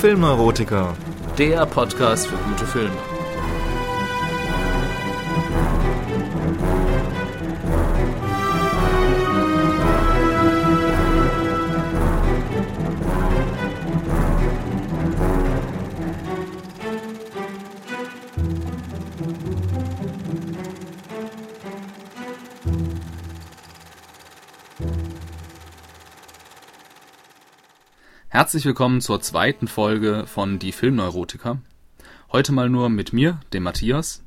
Filmneurotiker, 0.00 0.94
der 1.38 1.66
Podcast 1.66 2.28
für 2.28 2.36
gute 2.36 2.64
Filme. 2.66 2.92
Herzlich 28.38 28.64
willkommen 28.66 29.00
zur 29.00 29.20
zweiten 29.20 29.66
Folge 29.66 30.24
von 30.28 30.60
Die 30.60 30.70
Filmneurotiker. 30.70 31.58
Heute 32.30 32.52
mal 32.52 32.68
nur 32.68 32.88
mit 32.88 33.12
mir, 33.12 33.40
dem 33.52 33.64
Matthias. 33.64 34.22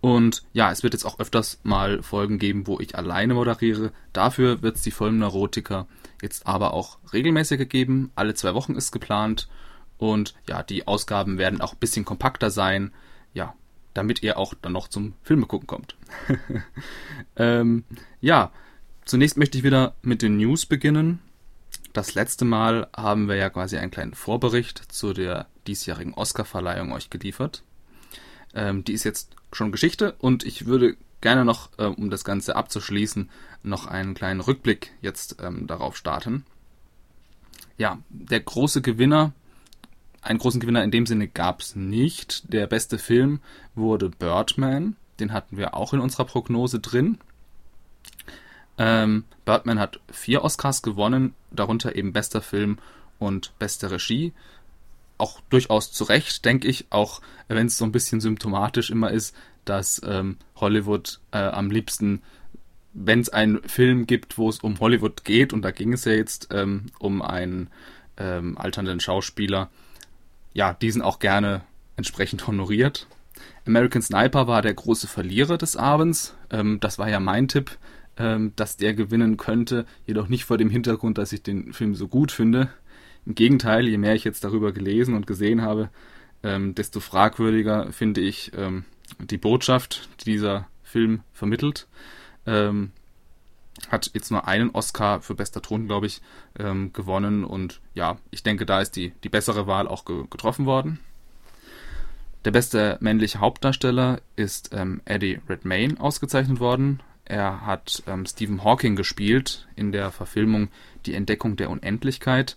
Und 0.00 0.44
ja, 0.52 0.70
es 0.70 0.84
wird 0.84 0.92
jetzt 0.92 1.04
auch 1.04 1.18
öfters 1.18 1.58
mal 1.64 2.04
Folgen 2.04 2.38
geben, 2.38 2.68
wo 2.68 2.78
ich 2.78 2.94
alleine 2.94 3.34
moderiere. 3.34 3.90
Dafür 4.12 4.62
wird 4.62 4.76
es 4.76 4.82
die 4.82 4.92
Filmneurotiker 4.92 5.88
jetzt 6.22 6.46
aber 6.46 6.72
auch 6.72 6.98
regelmäßiger 7.12 7.64
geben. 7.64 8.12
Alle 8.14 8.34
zwei 8.34 8.54
Wochen 8.54 8.76
ist 8.76 8.92
geplant. 8.92 9.48
Und 9.98 10.36
ja, 10.48 10.62
die 10.62 10.86
Ausgaben 10.86 11.36
werden 11.36 11.60
auch 11.60 11.72
ein 11.72 11.80
bisschen 11.80 12.04
kompakter 12.04 12.52
sein. 12.52 12.92
Ja, 13.34 13.56
damit 13.92 14.22
ihr 14.22 14.38
auch 14.38 14.54
dann 14.54 14.70
noch 14.70 14.86
zum 14.86 15.14
Filme 15.24 15.46
gucken 15.46 15.66
kommt. 15.66 15.96
ähm, 17.36 17.82
ja, 18.20 18.52
zunächst 19.04 19.36
möchte 19.36 19.58
ich 19.58 19.64
wieder 19.64 19.96
mit 20.02 20.22
den 20.22 20.36
News 20.36 20.64
beginnen. 20.64 21.18
Das 21.96 22.12
letzte 22.14 22.44
Mal 22.44 22.88
haben 22.94 23.26
wir 23.26 23.36
ja 23.36 23.48
quasi 23.48 23.78
einen 23.78 23.90
kleinen 23.90 24.12
Vorbericht 24.12 24.92
zu 24.92 25.14
der 25.14 25.46
diesjährigen 25.66 26.12
Oscar-Verleihung 26.12 26.92
euch 26.92 27.08
geliefert. 27.08 27.62
Ähm, 28.54 28.84
die 28.84 28.92
ist 28.92 29.04
jetzt 29.04 29.34
schon 29.50 29.72
Geschichte 29.72 30.14
und 30.18 30.44
ich 30.44 30.66
würde 30.66 30.98
gerne 31.22 31.46
noch, 31.46 31.70
äh, 31.78 31.84
um 31.84 32.10
das 32.10 32.22
Ganze 32.22 32.54
abzuschließen, 32.54 33.30
noch 33.62 33.86
einen 33.86 34.12
kleinen 34.12 34.40
Rückblick 34.40 34.92
jetzt 35.00 35.36
ähm, 35.40 35.66
darauf 35.66 35.96
starten. 35.96 36.44
Ja, 37.78 37.96
der 38.10 38.40
große 38.40 38.82
Gewinner, 38.82 39.32
einen 40.20 40.38
großen 40.38 40.60
Gewinner 40.60 40.84
in 40.84 40.90
dem 40.90 41.06
Sinne 41.06 41.28
gab 41.28 41.62
es 41.62 41.76
nicht. 41.76 42.52
Der 42.52 42.66
beste 42.66 42.98
Film 42.98 43.40
wurde 43.74 44.10
Birdman. 44.10 44.96
Den 45.18 45.32
hatten 45.32 45.56
wir 45.56 45.72
auch 45.72 45.94
in 45.94 46.00
unserer 46.00 46.26
Prognose 46.26 46.78
drin. 46.78 47.16
Ähm, 48.76 49.24
Birdman 49.46 49.78
hat 49.78 50.00
vier 50.10 50.44
Oscars 50.44 50.82
gewonnen, 50.82 51.34
darunter 51.56 51.96
eben 51.96 52.12
bester 52.12 52.42
Film 52.42 52.78
und 53.18 53.58
beste 53.58 53.90
Regie. 53.90 54.32
Auch 55.18 55.40
durchaus 55.48 55.92
zu 55.92 56.04
Recht, 56.04 56.44
denke 56.44 56.68
ich, 56.68 56.86
auch 56.90 57.20
wenn 57.48 57.66
es 57.66 57.78
so 57.78 57.84
ein 57.84 57.92
bisschen 57.92 58.20
symptomatisch 58.20 58.90
immer 58.90 59.10
ist, 59.10 59.34
dass 59.64 60.00
ähm, 60.04 60.36
Hollywood 60.56 61.20
äh, 61.32 61.38
am 61.38 61.70
liebsten, 61.70 62.22
wenn 62.92 63.20
es 63.20 63.30
einen 63.30 63.62
Film 63.62 64.06
gibt, 64.06 64.38
wo 64.38 64.48
es 64.48 64.60
um 64.60 64.78
Hollywood 64.78 65.24
geht, 65.24 65.52
und 65.52 65.62
da 65.62 65.70
ging 65.70 65.92
es 65.92 66.04
ja 66.04 66.12
jetzt 66.12 66.48
ähm, 66.52 66.86
um 66.98 67.22
einen 67.22 67.70
ähm, 68.16 68.58
alternden 68.58 69.00
Schauspieler, 69.00 69.70
ja, 70.52 70.72
diesen 70.74 71.02
auch 71.02 71.18
gerne 71.18 71.62
entsprechend 71.96 72.46
honoriert. 72.46 73.06
American 73.66 74.02
Sniper 74.02 74.46
war 74.46 74.62
der 74.62 74.74
große 74.74 75.06
Verlierer 75.08 75.58
des 75.58 75.76
Abends. 75.76 76.34
Ähm, 76.50 76.78
das 76.80 76.98
war 76.98 77.08
ja 77.08 77.20
mein 77.20 77.48
Tipp 77.48 77.76
ähm, 78.18 78.52
dass 78.56 78.76
der 78.76 78.94
gewinnen 78.94 79.36
könnte, 79.36 79.86
jedoch 80.06 80.28
nicht 80.28 80.44
vor 80.44 80.58
dem 80.58 80.70
Hintergrund, 80.70 81.18
dass 81.18 81.32
ich 81.32 81.42
den 81.42 81.72
Film 81.72 81.94
so 81.94 82.08
gut 82.08 82.32
finde. 82.32 82.70
Im 83.24 83.34
Gegenteil, 83.34 83.88
je 83.88 83.98
mehr 83.98 84.14
ich 84.14 84.24
jetzt 84.24 84.44
darüber 84.44 84.72
gelesen 84.72 85.14
und 85.14 85.26
gesehen 85.26 85.62
habe, 85.62 85.90
ähm, 86.42 86.74
desto 86.74 87.00
fragwürdiger 87.00 87.92
finde 87.92 88.20
ich 88.20 88.52
ähm, 88.56 88.84
die 89.18 89.38
Botschaft, 89.38 90.08
die 90.20 90.32
dieser 90.32 90.68
Film 90.82 91.20
vermittelt. 91.32 91.88
Ähm, 92.46 92.92
hat 93.90 94.10
jetzt 94.14 94.30
nur 94.30 94.48
einen 94.48 94.70
Oscar 94.70 95.20
für 95.20 95.34
bester 95.34 95.60
Ton, 95.60 95.86
glaube 95.86 96.06
ich, 96.06 96.22
ähm, 96.58 96.92
gewonnen 96.92 97.44
und 97.44 97.80
ja, 97.94 98.16
ich 98.30 98.42
denke, 98.42 98.64
da 98.64 98.80
ist 98.80 98.96
die, 98.96 99.12
die 99.22 99.28
bessere 99.28 99.66
Wahl 99.66 99.86
auch 99.86 100.04
ge 100.04 100.24
getroffen 100.30 100.66
worden. 100.66 100.98
Der 102.44 102.52
beste 102.52 102.96
männliche 103.00 103.40
Hauptdarsteller 103.40 104.20
ist 104.36 104.70
ähm, 104.72 105.02
Eddie 105.04 105.40
Redmayne 105.48 106.00
ausgezeichnet 106.00 106.60
worden. 106.60 107.00
Er 107.26 107.66
hat 107.66 108.04
ähm, 108.06 108.24
Stephen 108.24 108.62
Hawking 108.62 108.94
gespielt 108.94 109.66
in 109.74 109.90
der 109.92 110.12
Verfilmung 110.12 110.68
Die 111.06 111.14
Entdeckung 111.14 111.56
der 111.56 111.70
Unendlichkeit. 111.70 112.56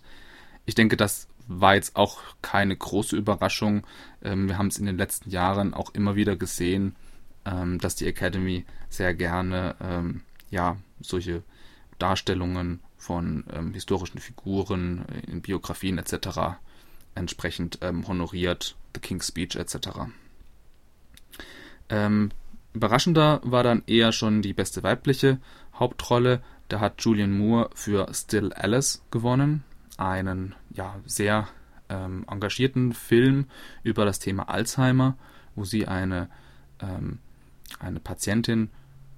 Ich 0.64 0.76
denke, 0.76 0.96
das 0.96 1.26
war 1.48 1.74
jetzt 1.74 1.96
auch 1.96 2.20
keine 2.40 2.76
große 2.76 3.16
Überraschung. 3.16 3.84
Ähm, 4.22 4.48
wir 4.48 4.58
haben 4.58 4.68
es 4.68 4.78
in 4.78 4.86
den 4.86 4.96
letzten 4.96 5.30
Jahren 5.30 5.74
auch 5.74 5.92
immer 5.92 6.14
wieder 6.14 6.36
gesehen, 6.36 6.94
ähm, 7.44 7.78
dass 7.80 7.96
die 7.96 8.06
Academy 8.06 8.64
sehr 8.88 9.12
gerne 9.12 9.74
ähm, 9.80 10.22
ja 10.50 10.76
solche 11.00 11.42
Darstellungen 11.98 12.80
von 12.96 13.44
ähm, 13.52 13.74
historischen 13.74 14.20
Figuren 14.20 15.04
in 15.26 15.42
Biografien 15.42 15.98
etc. 15.98 16.58
entsprechend 17.16 17.78
ähm, 17.82 18.06
honoriert, 18.06 18.76
The 18.94 19.00
King's 19.00 19.26
Speech 19.26 19.56
etc. 19.56 19.88
Ähm, 21.88 22.30
Überraschender 22.72 23.40
war 23.42 23.62
dann 23.62 23.82
eher 23.86 24.12
schon 24.12 24.42
die 24.42 24.52
beste 24.52 24.82
weibliche 24.82 25.38
Hauptrolle. 25.74 26.40
Da 26.68 26.80
hat 26.80 27.02
Julian 27.02 27.36
Moore 27.36 27.70
für 27.74 28.06
Still 28.12 28.52
Alice 28.52 29.02
gewonnen. 29.10 29.64
Einen 29.96 30.54
ja, 30.70 31.00
sehr 31.04 31.48
ähm, 31.88 32.24
engagierten 32.30 32.92
Film 32.92 33.46
über 33.82 34.04
das 34.04 34.20
Thema 34.20 34.48
Alzheimer, 34.48 35.16
wo 35.56 35.64
sie 35.64 35.88
eine, 35.88 36.30
ähm, 36.80 37.18
eine 37.80 38.00
Patientin 38.00 38.70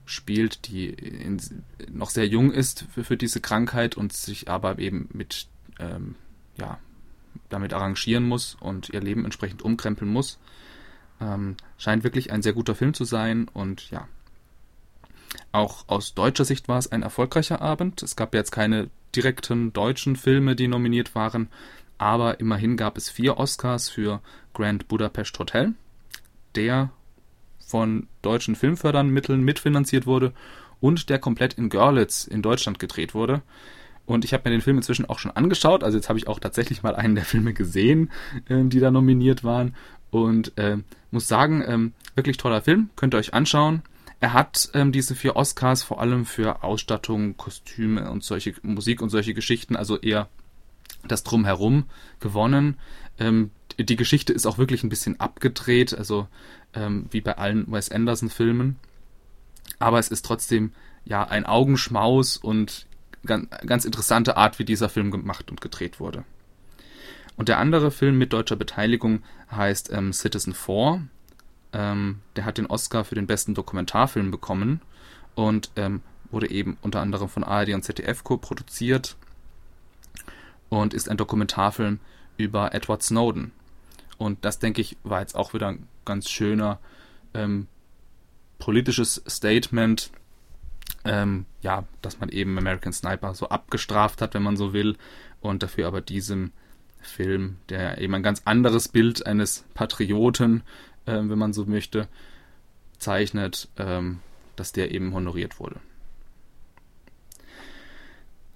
spielt, 0.04 0.66
die 0.68 0.88
in, 0.88 1.40
noch 1.90 2.10
sehr 2.10 2.26
jung 2.26 2.50
ist 2.50 2.86
für, 2.92 3.04
für, 3.04 3.16
diese 3.16 3.40
Krankheit 3.40 3.96
und 3.96 4.12
sich 4.12 4.48
aber 4.48 4.78
eben 4.78 5.08
mit 5.12 5.46
ähm, 5.78 6.16
ja, 6.56 6.78
damit 7.48 7.72
arrangieren 7.72 8.24
muss 8.24 8.56
und 8.58 8.88
ihr 8.88 9.00
Leben 9.00 9.24
entsprechend 9.24 9.62
umkrempeln 9.62 10.10
muss. 10.10 10.38
Ähm, 11.22 11.56
scheint 11.78 12.02
wirklich 12.02 12.32
ein 12.32 12.42
sehr 12.42 12.52
guter 12.52 12.74
Film 12.74 12.94
zu 12.94 13.04
sein 13.04 13.48
und 13.52 13.90
ja. 13.90 14.08
Auch 15.52 15.84
aus 15.88 16.14
deutscher 16.14 16.44
Sicht 16.44 16.68
war 16.68 16.78
es 16.78 16.90
ein 16.90 17.02
erfolgreicher 17.02 17.62
Abend. 17.62 18.02
Es 18.02 18.16
gab 18.16 18.34
jetzt 18.34 18.50
keine 18.50 18.90
direkten 19.14 19.72
deutschen 19.72 20.16
Filme, 20.16 20.56
die 20.56 20.68
nominiert 20.68 21.14
waren, 21.14 21.48
aber 21.98 22.40
immerhin 22.40 22.76
gab 22.76 22.96
es 22.96 23.08
vier 23.08 23.36
Oscars 23.38 23.88
für 23.88 24.20
Grand 24.52 24.88
Budapest 24.88 25.38
Hotel, 25.38 25.74
der 26.54 26.90
von 27.58 28.08
deutschen 28.22 28.56
Filmfördermitteln 28.56 29.42
mitfinanziert 29.42 30.06
wurde 30.06 30.32
und 30.80 31.08
der 31.08 31.18
komplett 31.18 31.54
in 31.54 31.68
Görlitz 31.68 32.24
in 32.26 32.42
Deutschland 32.42 32.78
gedreht 32.78 33.14
wurde. 33.14 33.42
Und 34.04 34.24
ich 34.24 34.34
habe 34.34 34.48
mir 34.48 34.56
den 34.56 34.62
Film 34.62 34.78
inzwischen 34.78 35.08
auch 35.08 35.18
schon 35.18 35.30
angeschaut. 35.30 35.84
Also 35.84 35.96
jetzt 35.96 36.08
habe 36.08 36.18
ich 36.18 36.26
auch 36.26 36.40
tatsächlich 36.40 36.82
mal 36.82 36.96
einen 36.96 37.14
der 37.14 37.24
Filme 37.24 37.52
gesehen, 37.54 38.10
äh, 38.48 38.64
die 38.64 38.80
da 38.80 38.90
nominiert 38.90 39.44
waren. 39.44 39.74
Und 40.12 40.56
äh, 40.58 40.76
muss 41.10 41.26
sagen, 41.26 41.64
ähm, 41.66 41.94
wirklich 42.14 42.36
toller 42.36 42.60
Film, 42.60 42.90
könnt 42.94 43.14
ihr 43.14 43.18
euch 43.18 43.34
anschauen. 43.34 43.82
Er 44.20 44.34
hat 44.34 44.70
ähm, 44.74 44.92
diese 44.92 45.16
vier 45.16 45.34
Oscars 45.34 45.82
vor 45.82 46.00
allem 46.00 46.26
für 46.26 46.62
Ausstattung, 46.62 47.36
Kostüme 47.36 48.08
und 48.10 48.22
solche 48.22 48.54
Musik 48.62 49.02
und 49.02 49.08
solche 49.08 49.34
Geschichten, 49.34 49.74
also 49.74 49.98
eher 49.98 50.28
das 51.08 51.24
Drumherum 51.24 51.86
gewonnen. 52.20 52.76
Ähm, 53.18 53.50
die 53.78 53.96
Geschichte 53.96 54.32
ist 54.32 54.46
auch 54.46 54.58
wirklich 54.58 54.84
ein 54.84 54.90
bisschen 54.90 55.18
abgedreht, 55.18 55.96
also 55.96 56.28
ähm, 56.74 57.06
wie 57.10 57.22
bei 57.22 57.38
allen 57.38 57.72
Wes 57.72 57.90
Anderson-Filmen. 57.90 58.76
Aber 59.78 59.98
es 59.98 60.08
ist 60.08 60.24
trotzdem 60.24 60.72
ja 61.04 61.24
ein 61.24 61.46
Augenschmaus 61.46 62.36
und 62.36 62.86
ganz, 63.24 63.48
ganz 63.66 63.84
interessante 63.86 64.36
Art, 64.36 64.58
wie 64.58 64.64
dieser 64.64 64.90
Film 64.90 65.10
gemacht 65.10 65.50
und 65.50 65.60
gedreht 65.60 66.00
wurde. 66.00 66.24
Und 67.36 67.48
der 67.48 67.58
andere 67.58 67.90
Film 67.90 68.18
mit 68.18 68.32
deutscher 68.32 68.56
Beteiligung 68.56 69.22
heißt 69.50 69.92
ähm, 69.92 70.12
Citizen 70.12 70.54
4. 70.54 71.02
Ähm, 71.72 72.20
der 72.36 72.44
hat 72.44 72.58
den 72.58 72.66
Oscar 72.66 73.04
für 73.04 73.14
den 73.14 73.26
besten 73.26 73.54
Dokumentarfilm 73.54 74.30
bekommen 74.30 74.82
und 75.34 75.70
ähm, 75.76 76.02
wurde 76.30 76.50
eben 76.50 76.76
unter 76.82 77.00
anderem 77.00 77.28
von 77.28 77.44
ARD 77.44 77.70
und 77.70 77.82
ZDF 77.82 78.24
co-produziert 78.24 79.16
und 80.68 80.94
ist 80.94 81.08
ein 81.08 81.16
Dokumentarfilm 81.16 82.00
über 82.36 82.74
Edward 82.74 83.02
Snowden. 83.02 83.52
Und 84.18 84.44
das, 84.44 84.58
denke 84.58 84.80
ich, 84.80 84.96
war 85.02 85.20
jetzt 85.20 85.34
auch 85.34 85.54
wieder 85.54 85.68
ein 85.68 85.88
ganz 86.04 86.28
schöner 86.30 86.78
ähm, 87.34 87.66
politisches 88.58 89.22
Statement, 89.28 90.10
ähm, 91.04 91.46
ja, 91.62 91.84
dass 92.00 92.20
man 92.20 92.28
eben 92.28 92.56
American 92.56 92.92
Sniper 92.92 93.34
so 93.34 93.48
abgestraft 93.48 94.22
hat, 94.22 94.34
wenn 94.34 94.42
man 94.42 94.56
so 94.56 94.72
will, 94.72 94.96
und 95.40 95.62
dafür 95.62 95.88
aber 95.88 96.00
diesem 96.00 96.52
Film, 97.02 97.56
der 97.68 97.98
eben 97.98 98.14
ein 98.14 98.22
ganz 98.22 98.42
anderes 98.44 98.88
Bild 98.88 99.26
eines 99.26 99.64
Patrioten, 99.74 100.62
äh, 101.06 101.12
wenn 101.12 101.38
man 101.38 101.52
so 101.52 101.66
möchte, 101.66 102.08
zeichnet, 102.98 103.68
ähm, 103.76 104.20
dass 104.56 104.72
der 104.72 104.92
eben 104.92 105.12
honoriert 105.12 105.60
wurde. 105.60 105.80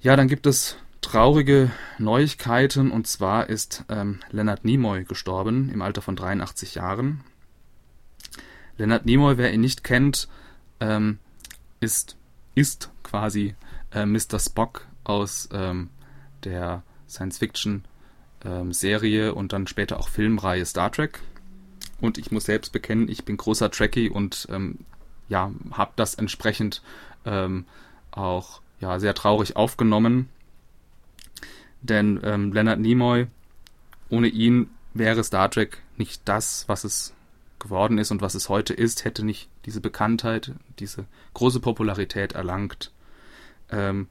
Ja, 0.00 0.16
dann 0.16 0.28
gibt 0.28 0.46
es 0.46 0.76
traurige 1.00 1.70
Neuigkeiten 1.98 2.90
und 2.90 3.06
zwar 3.06 3.48
ist 3.48 3.84
ähm, 3.88 4.20
Leonard 4.30 4.64
Nimoy 4.64 5.04
gestorben 5.04 5.68
im 5.70 5.82
Alter 5.82 6.02
von 6.02 6.16
83 6.16 6.76
Jahren. 6.76 7.24
Leonard 8.76 9.06
Nimoy, 9.06 9.38
wer 9.38 9.52
ihn 9.52 9.60
nicht 9.60 9.84
kennt, 9.84 10.28
ähm, 10.80 11.18
ist, 11.80 12.16
ist 12.54 12.90
quasi 13.02 13.54
äh, 13.92 14.06
Mr. 14.06 14.38
Spock 14.38 14.86
aus 15.04 15.48
ähm, 15.52 15.90
der 16.44 16.82
Science-Fiction-Serie 17.08 17.95
ähm, 18.46 19.34
und 19.34 19.52
dann 19.52 19.66
später 19.66 19.98
auch 19.98 20.08
Filmreihe 20.08 20.64
Star 20.64 20.90
Trek. 20.92 21.20
Und 22.00 22.18
ich 22.18 22.30
muss 22.30 22.44
selbst 22.44 22.72
bekennen, 22.72 23.08
ich 23.08 23.24
bin 23.24 23.36
großer 23.36 23.70
Trekkie 23.70 24.10
und 24.10 24.46
ähm, 24.50 24.78
ja, 25.28 25.50
habe 25.72 25.92
das 25.96 26.14
entsprechend 26.14 26.82
ähm, 27.24 27.64
auch 28.10 28.60
ja, 28.80 29.00
sehr 29.00 29.14
traurig 29.14 29.56
aufgenommen. 29.56 30.28
Denn 31.82 32.20
ähm, 32.22 32.52
Leonard 32.52 32.80
Nimoy, 32.80 33.26
ohne 34.10 34.28
ihn 34.28 34.70
wäre 34.94 35.24
Star 35.24 35.50
Trek 35.50 35.82
nicht 35.96 36.22
das, 36.26 36.68
was 36.68 36.84
es 36.84 37.14
geworden 37.58 37.98
ist 37.98 38.10
und 38.10 38.20
was 38.20 38.34
es 38.34 38.48
heute 38.48 38.74
ist, 38.74 39.04
hätte 39.04 39.24
nicht 39.24 39.48
diese 39.64 39.80
Bekanntheit, 39.80 40.52
diese 40.78 41.06
große 41.34 41.60
Popularität 41.60 42.32
erlangt. 42.32 42.92
Ähm, 43.70 44.08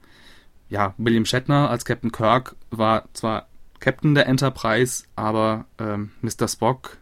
ja, 0.68 0.94
William 0.98 1.24
Shatner 1.24 1.70
als 1.70 1.84
Captain 1.84 2.10
Kirk 2.10 2.56
war 2.70 3.04
zwar 3.12 3.46
Captain 3.80 4.14
der 4.14 4.26
Enterprise, 4.26 5.04
aber 5.16 5.66
ähm, 5.78 6.10
Mr. 6.22 6.48
Spock, 6.48 6.98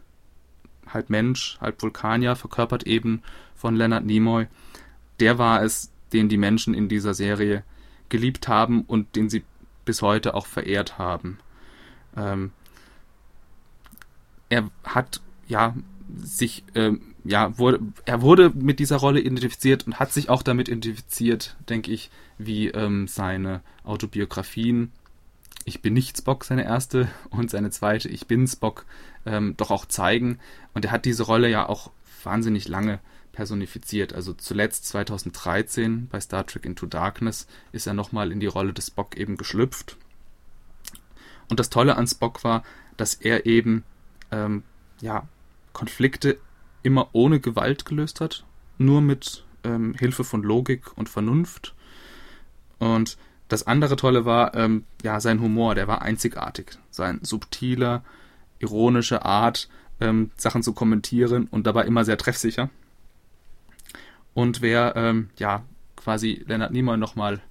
halb 0.87 1.09
Mensch, 1.09 1.57
halb 1.61 1.81
Vulkanier, 1.81 2.35
verkörpert 2.35 2.83
eben 2.83 3.21
von 3.55 3.75
Leonard 3.75 4.05
Nimoy, 4.05 4.47
der 5.19 5.37
war 5.37 5.63
es, 5.63 5.91
den 6.13 6.29
die 6.29 6.37
Menschen 6.37 6.73
in 6.73 6.89
dieser 6.89 7.13
Serie 7.13 7.63
geliebt 8.09 8.47
haben 8.47 8.83
und 8.83 9.15
den 9.15 9.29
sie 9.29 9.43
bis 9.85 10.01
heute 10.01 10.33
auch 10.33 10.45
verehrt 10.45 10.97
haben. 10.97 11.39
Ähm, 12.15 12.51
er 14.49 14.69
hat 14.83 15.21
ja 15.47 15.75
sich 16.17 16.63
ähm, 16.75 17.15
ja 17.23 17.57
wurde 17.57 17.79
er 18.05 18.21
wurde 18.21 18.51
mit 18.51 18.79
dieser 18.79 18.97
Rolle 18.97 19.19
identifiziert 19.19 19.87
und 19.87 19.99
hat 19.99 20.11
sich 20.11 20.29
auch 20.29 20.43
damit 20.43 20.69
identifiziert, 20.69 21.55
denke 21.67 21.91
ich, 21.91 22.11
wie 22.37 22.67
ähm, 22.69 23.07
seine 23.07 23.61
Autobiografien 23.83 24.91
Ich 25.67 25.81
bin 25.81 25.95
nicht 25.95 26.15
Spock, 26.15 26.43
seine 26.43 26.63
erste 26.63 27.09
und 27.31 27.49
seine 27.49 27.71
zweite 27.71 28.07
Ich 28.07 28.27
bin 28.27 28.47
Spock 28.47 28.85
ähm, 29.25 29.55
doch 29.57 29.71
auch 29.71 29.87
zeigen. 29.87 30.37
Und 30.75 30.85
er 30.85 30.91
hat 30.91 31.05
diese 31.05 31.23
Rolle 31.23 31.49
ja 31.49 31.67
auch 31.67 31.89
wahnsinnig 32.23 32.67
lange 32.67 32.99
personifiziert. 33.31 34.13
Also 34.13 34.33
zuletzt 34.33 34.85
2013 34.85 36.07
bei 36.07 36.19
Star 36.19 36.45
Trek 36.45 36.65
Into 36.65 36.85
Darkness 36.85 37.47
ist 37.71 37.87
er 37.87 37.95
nochmal 37.95 38.31
in 38.31 38.39
die 38.39 38.45
Rolle 38.45 38.73
des 38.73 38.87
Spock 38.87 39.17
eben 39.17 39.37
geschlüpft. 39.37 39.97
Und 41.49 41.59
das 41.59 41.71
Tolle 41.71 41.97
an 41.97 42.07
Spock 42.07 42.43
war, 42.43 42.63
dass 42.95 43.15
er 43.15 43.47
eben 43.47 43.83
ähm, 44.31 44.61
ja, 45.01 45.27
Konflikte 45.73 46.37
immer 46.83 47.09
ohne 47.13 47.39
Gewalt 47.39 47.85
gelöst 47.85 48.21
hat, 48.21 48.45
nur 48.77 49.01
mit 49.01 49.43
ähm, 49.63 49.95
Hilfe 49.95 50.23
von 50.23 50.43
Logik 50.43 50.95
und 50.95 51.09
Vernunft. 51.09 51.73
Und 52.77 53.17
das 53.47 53.67
andere 53.67 53.95
Tolle 53.95 54.25
war, 54.25 54.55
ähm, 54.55 54.85
ja, 55.03 55.19
sein 55.19 55.41
Humor, 55.41 55.75
der 55.75 55.87
war 55.87 56.01
einzigartig. 56.01 56.77
Sein 56.89 57.19
subtiler, 57.21 58.03
ironische 58.59 59.23
Art, 59.23 59.69
ähm, 59.99 60.31
Sachen 60.35 60.63
zu 60.63 60.73
kommentieren 60.73 61.47
und 61.49 61.67
dabei 61.67 61.85
immer 61.85 62.05
sehr 62.05 62.17
treffsicher. 62.17 62.69
Und 64.33 64.61
wer, 64.61 64.95
ähm, 64.95 65.29
ja, 65.37 65.63
quasi 65.95 66.43
Leonard 66.47 66.71
Nimoy 66.71 66.97
nochmal 66.97 67.41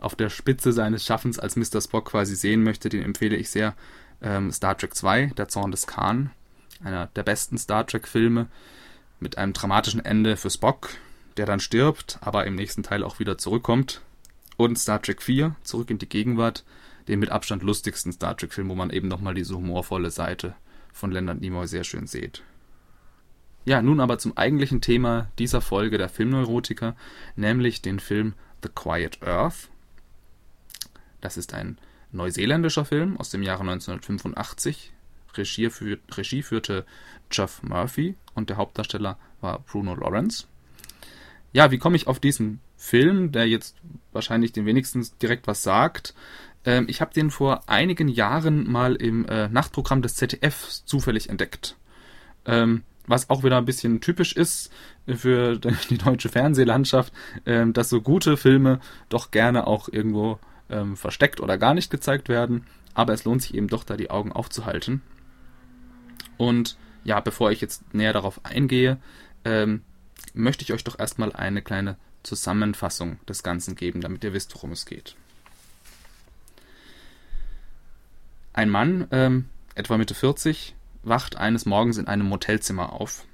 auf 0.00 0.14
der 0.14 0.30
Spitze 0.30 0.72
seines 0.72 1.04
Schaffens 1.04 1.38
als 1.38 1.56
Mr. 1.56 1.80
Spock 1.80 2.10
quasi 2.10 2.34
sehen 2.34 2.62
möchte, 2.62 2.88
den 2.88 3.02
empfehle 3.02 3.36
ich 3.36 3.50
sehr 3.50 3.74
ähm, 4.22 4.50
Star 4.50 4.76
Trek 4.76 4.94
2, 4.94 5.32
Der 5.36 5.48
Zorn 5.48 5.70
des 5.70 5.86
Khan 5.86 6.30
einer 6.84 7.06
der 7.16 7.22
besten 7.22 7.58
Star 7.58 7.86
Trek-Filme, 7.86 8.46
mit 9.18 9.38
einem 9.38 9.52
dramatischen 9.52 10.04
Ende 10.04 10.36
für 10.36 10.50
Spock, 10.50 10.90
der 11.36 11.46
dann 11.46 11.60
stirbt, 11.60 12.18
aber 12.20 12.46
im 12.46 12.54
nächsten 12.54 12.82
Teil 12.82 13.02
auch 13.02 13.18
wieder 13.18 13.38
zurückkommt. 13.38 14.02
Und 14.56 14.78
Star 14.78 15.02
Trek 15.02 15.22
4, 15.22 15.56
Zurück 15.62 15.90
in 15.90 15.98
die 15.98 16.08
Gegenwart, 16.08 16.64
den 17.08 17.18
mit 17.18 17.30
Abstand 17.30 17.62
lustigsten 17.62 18.12
Star 18.12 18.36
Trek-Film, 18.36 18.68
wo 18.68 18.74
man 18.74 18.90
eben 18.90 19.08
nochmal 19.08 19.34
diese 19.34 19.54
humorvolle 19.54 20.10
Seite 20.10 20.54
von 20.92 21.12
Leonard 21.12 21.40
Nimoy 21.40 21.66
sehr 21.68 21.84
schön 21.84 22.06
sieht. 22.06 22.42
Ja, 23.64 23.82
nun 23.82 24.00
aber 24.00 24.18
zum 24.18 24.36
eigentlichen 24.36 24.80
Thema 24.80 25.28
dieser 25.38 25.60
Folge 25.60 25.98
der 25.98 26.08
Filmneurotiker, 26.08 26.96
nämlich 27.34 27.82
den 27.82 28.00
Film 28.00 28.34
The 28.62 28.70
Quiet 28.74 29.22
Earth. 29.22 29.68
Das 31.20 31.36
ist 31.36 31.52
ein 31.52 31.78
neuseeländischer 32.12 32.84
Film 32.84 33.16
aus 33.16 33.30
dem 33.30 33.42
Jahre 33.42 33.62
1985 33.62 34.92
Regie, 35.36 35.70
für, 35.70 35.98
Regie 36.12 36.42
führte 36.42 36.86
Jeff 37.30 37.62
Murphy 37.62 38.14
und 38.34 38.50
der 38.50 38.56
Hauptdarsteller 38.56 39.18
war 39.40 39.58
Bruno 39.60 39.94
Lawrence. 39.94 40.46
Ja, 41.52 41.70
wie 41.70 41.78
komme 41.78 41.96
ich 41.96 42.06
auf 42.06 42.20
diesen 42.20 42.60
Film, 42.76 43.32
der 43.32 43.48
jetzt 43.48 43.76
wahrscheinlich 44.12 44.52
den 44.52 44.66
wenigsten 44.66 45.06
direkt 45.20 45.46
was 45.46 45.62
sagt? 45.62 46.14
Ähm, 46.64 46.86
ich 46.88 47.00
habe 47.00 47.14
den 47.14 47.30
vor 47.30 47.62
einigen 47.68 48.08
Jahren 48.08 48.70
mal 48.70 48.96
im 48.96 49.26
äh, 49.26 49.48
Nachtprogramm 49.48 50.02
des 50.02 50.16
ZDF 50.16 50.68
zufällig 50.84 51.28
entdeckt. 51.28 51.76
Ähm, 52.44 52.82
was 53.06 53.30
auch 53.30 53.44
wieder 53.44 53.56
ein 53.56 53.64
bisschen 53.64 54.00
typisch 54.00 54.32
ist 54.34 54.70
für 55.06 55.58
die 55.90 55.98
deutsche 55.98 56.28
Fernsehlandschaft, 56.28 57.12
ähm, 57.46 57.72
dass 57.72 57.88
so 57.88 58.00
gute 58.00 58.36
Filme 58.36 58.80
doch 59.08 59.30
gerne 59.30 59.66
auch 59.66 59.88
irgendwo 59.88 60.38
ähm, 60.68 60.96
versteckt 60.96 61.40
oder 61.40 61.56
gar 61.56 61.74
nicht 61.74 61.90
gezeigt 61.90 62.28
werden. 62.28 62.66
Aber 62.94 63.12
es 63.12 63.24
lohnt 63.24 63.42
sich 63.42 63.54
eben 63.54 63.68
doch, 63.68 63.84
da 63.84 63.96
die 63.96 64.10
Augen 64.10 64.32
aufzuhalten. 64.32 65.02
Und 66.36 66.76
ja, 67.04 67.20
bevor 67.20 67.52
ich 67.52 67.60
jetzt 67.60 67.94
näher 67.94 68.12
darauf 68.12 68.44
eingehe, 68.44 68.98
ähm, 69.44 69.82
möchte 70.34 70.64
ich 70.64 70.72
euch 70.72 70.82
doch 70.82 70.98
erstmal 70.98 71.32
eine 71.32 71.62
kleine 71.62 71.96
Zusammenfassung 72.26 73.18
des 73.26 73.42
Ganzen 73.42 73.76
geben, 73.76 74.00
damit 74.00 74.24
ihr 74.24 74.32
wisst, 74.32 74.54
worum 74.54 74.72
es 74.72 74.84
geht. 74.84 75.16
Ein 78.52 78.68
Mann, 78.70 79.06
ähm, 79.10 79.48
etwa 79.74 79.96
Mitte 79.96 80.14
40, 80.14 80.74
wacht 81.02 81.36
eines 81.36 81.66
Morgens 81.66 81.98
in 81.98 82.08
einem 82.08 82.26
Motelzimmer 82.26 82.92
auf. 82.92 83.24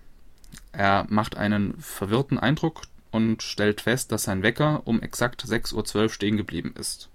Er 0.73 1.07
macht 1.09 1.37
einen 1.37 1.81
verwirrten 1.81 2.39
Eindruck 2.39 2.83
und 3.11 3.43
stellt 3.43 3.81
fest, 3.81 4.13
dass 4.13 4.25
sein 4.25 4.43
Wecker 4.43 4.83
um 4.85 5.01
exakt 5.01 5.45
6.12 5.45 5.97
Uhr 5.97 6.09
stehen 6.09 6.37
geblieben 6.37 6.75
ist. 6.79 7.09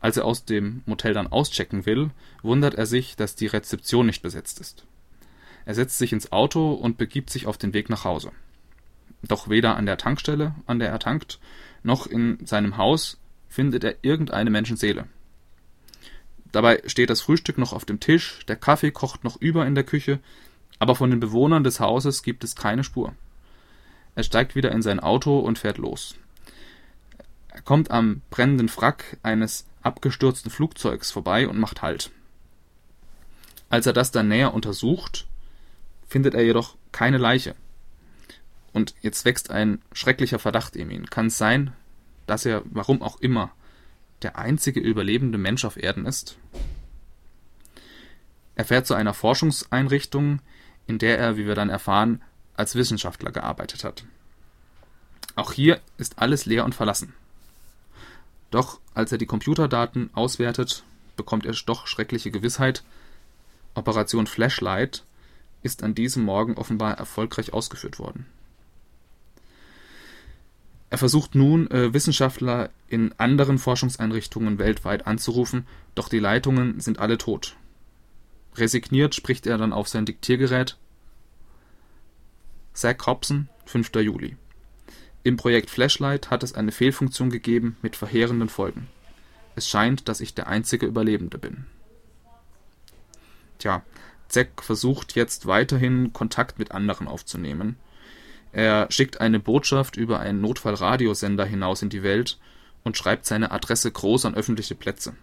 Als 0.00 0.16
er 0.16 0.24
aus 0.24 0.44
dem 0.44 0.82
Motel 0.86 1.14
dann 1.14 1.26
auschecken 1.26 1.86
will, 1.86 2.10
wundert 2.42 2.74
er 2.74 2.86
sich, 2.86 3.16
dass 3.16 3.34
die 3.34 3.46
Rezeption 3.46 4.06
nicht 4.06 4.22
besetzt 4.22 4.60
ist. 4.60 4.84
Er 5.64 5.74
setzt 5.74 5.98
sich 5.98 6.12
ins 6.12 6.32
Auto 6.32 6.72
und 6.72 6.98
begibt 6.98 7.30
sich 7.30 7.46
auf 7.46 7.58
den 7.58 7.74
Weg 7.74 7.90
nach 7.90 8.04
Hause. 8.04 8.32
Doch 9.22 9.48
weder 9.48 9.76
an 9.76 9.86
der 9.86 9.98
Tankstelle, 9.98 10.54
an 10.66 10.78
der 10.78 10.90
er 10.90 10.98
tankt, 10.98 11.38
noch 11.82 12.06
in 12.06 12.44
seinem 12.46 12.76
Haus 12.76 13.18
findet 13.48 13.84
er 13.84 13.96
irgendeine 14.02 14.50
Menschenseele. 14.50 15.06
Dabei 16.52 16.82
steht 16.86 17.10
das 17.10 17.20
Frühstück 17.20 17.58
noch 17.58 17.72
auf 17.72 17.84
dem 17.84 18.00
Tisch, 18.00 18.44
der 18.46 18.56
Kaffee 18.56 18.90
kocht 18.90 19.24
noch 19.24 19.40
über 19.40 19.66
in 19.66 19.74
der 19.74 19.84
Küche, 19.84 20.20
aber 20.78 20.94
von 20.94 21.10
den 21.10 21.20
Bewohnern 21.20 21.64
des 21.64 21.80
Hauses 21.80 22.22
gibt 22.22 22.44
es 22.44 22.56
keine 22.56 22.84
Spur. 22.84 23.14
Er 24.14 24.22
steigt 24.22 24.54
wieder 24.54 24.72
in 24.72 24.82
sein 24.82 25.00
Auto 25.00 25.38
und 25.38 25.58
fährt 25.58 25.78
los. 25.78 26.16
Er 27.48 27.60
kommt 27.62 27.90
am 27.90 28.22
brennenden 28.30 28.70
Wrack 28.76 29.18
eines 29.22 29.66
abgestürzten 29.82 30.50
Flugzeugs 30.50 31.10
vorbei 31.10 31.48
und 31.48 31.58
macht 31.58 31.82
Halt. 31.82 32.10
Als 33.70 33.86
er 33.86 33.92
das 33.92 34.10
dann 34.10 34.28
näher 34.28 34.54
untersucht, 34.54 35.26
findet 36.06 36.34
er 36.34 36.42
jedoch 36.42 36.76
keine 36.92 37.18
Leiche. 37.18 37.54
Und 38.78 38.94
jetzt 39.00 39.24
wächst 39.24 39.50
ein 39.50 39.82
schrecklicher 39.90 40.38
Verdacht 40.38 40.76
in 40.76 40.92
ihn. 40.92 41.10
Kann 41.10 41.26
es 41.26 41.36
sein, 41.36 41.72
dass 42.28 42.46
er, 42.46 42.62
warum 42.66 43.02
auch 43.02 43.20
immer, 43.20 43.50
der 44.22 44.38
einzige 44.38 44.78
überlebende 44.78 45.36
Mensch 45.36 45.64
auf 45.64 45.76
Erden 45.76 46.06
ist? 46.06 46.38
Er 48.54 48.64
fährt 48.64 48.86
zu 48.86 48.94
einer 48.94 49.14
Forschungseinrichtung, 49.14 50.38
in 50.86 51.00
der 51.00 51.18
er, 51.18 51.36
wie 51.36 51.44
wir 51.44 51.56
dann 51.56 51.70
erfahren, 51.70 52.22
als 52.54 52.76
Wissenschaftler 52.76 53.32
gearbeitet 53.32 53.82
hat. 53.82 54.04
Auch 55.34 55.50
hier 55.50 55.80
ist 55.96 56.20
alles 56.20 56.46
leer 56.46 56.64
und 56.64 56.76
verlassen. 56.76 57.14
Doch 58.52 58.78
als 58.94 59.10
er 59.10 59.18
die 59.18 59.26
Computerdaten 59.26 60.10
auswertet, 60.14 60.84
bekommt 61.16 61.46
er 61.46 61.54
doch 61.66 61.88
schreckliche 61.88 62.30
Gewissheit. 62.30 62.84
Operation 63.74 64.28
Flashlight 64.28 65.02
ist 65.64 65.82
an 65.82 65.96
diesem 65.96 66.22
Morgen 66.22 66.54
offenbar 66.54 66.96
erfolgreich 66.96 67.52
ausgeführt 67.52 67.98
worden. 67.98 68.26
Er 70.90 70.98
versucht 70.98 71.34
nun, 71.34 71.70
äh, 71.70 71.92
Wissenschaftler 71.92 72.70
in 72.88 73.12
anderen 73.18 73.58
Forschungseinrichtungen 73.58 74.58
weltweit 74.58 75.06
anzurufen, 75.06 75.66
doch 75.94 76.08
die 76.08 76.18
Leitungen 76.18 76.80
sind 76.80 76.98
alle 76.98 77.18
tot. 77.18 77.56
Resigniert 78.56 79.14
spricht 79.14 79.46
er 79.46 79.58
dann 79.58 79.72
auf 79.72 79.88
sein 79.88 80.06
Diktiergerät. 80.06 80.76
Zach 82.72 83.06
Hobson, 83.06 83.48
5. 83.66 83.94
Juli. 83.96 84.36
Im 85.24 85.36
Projekt 85.36 85.68
Flashlight 85.68 86.30
hat 86.30 86.42
es 86.42 86.54
eine 86.54 86.72
Fehlfunktion 86.72 87.28
gegeben 87.28 87.76
mit 87.82 87.96
verheerenden 87.96 88.48
Folgen. 88.48 88.88
Es 89.56 89.68
scheint, 89.68 90.08
dass 90.08 90.20
ich 90.20 90.34
der 90.34 90.46
einzige 90.46 90.86
Überlebende 90.86 91.36
bin. 91.38 91.66
Tja, 93.58 93.82
Zack 94.28 94.62
versucht 94.62 95.14
jetzt 95.14 95.46
weiterhin 95.46 96.12
Kontakt 96.12 96.58
mit 96.58 96.72
anderen 96.72 97.08
aufzunehmen. 97.08 97.76
Er 98.52 98.90
schickt 98.90 99.20
eine 99.20 99.40
Botschaft 99.40 99.96
über 99.96 100.20
einen 100.20 100.40
Notfallradiosender 100.40 101.44
hinaus 101.44 101.82
in 101.82 101.90
die 101.90 102.02
Welt 102.02 102.38
und 102.82 102.96
schreibt 102.96 103.26
seine 103.26 103.50
Adresse 103.50 103.90
groß 103.90 104.24
an 104.24 104.34
öffentliche 104.34 104.74
Plätze. 104.74 105.14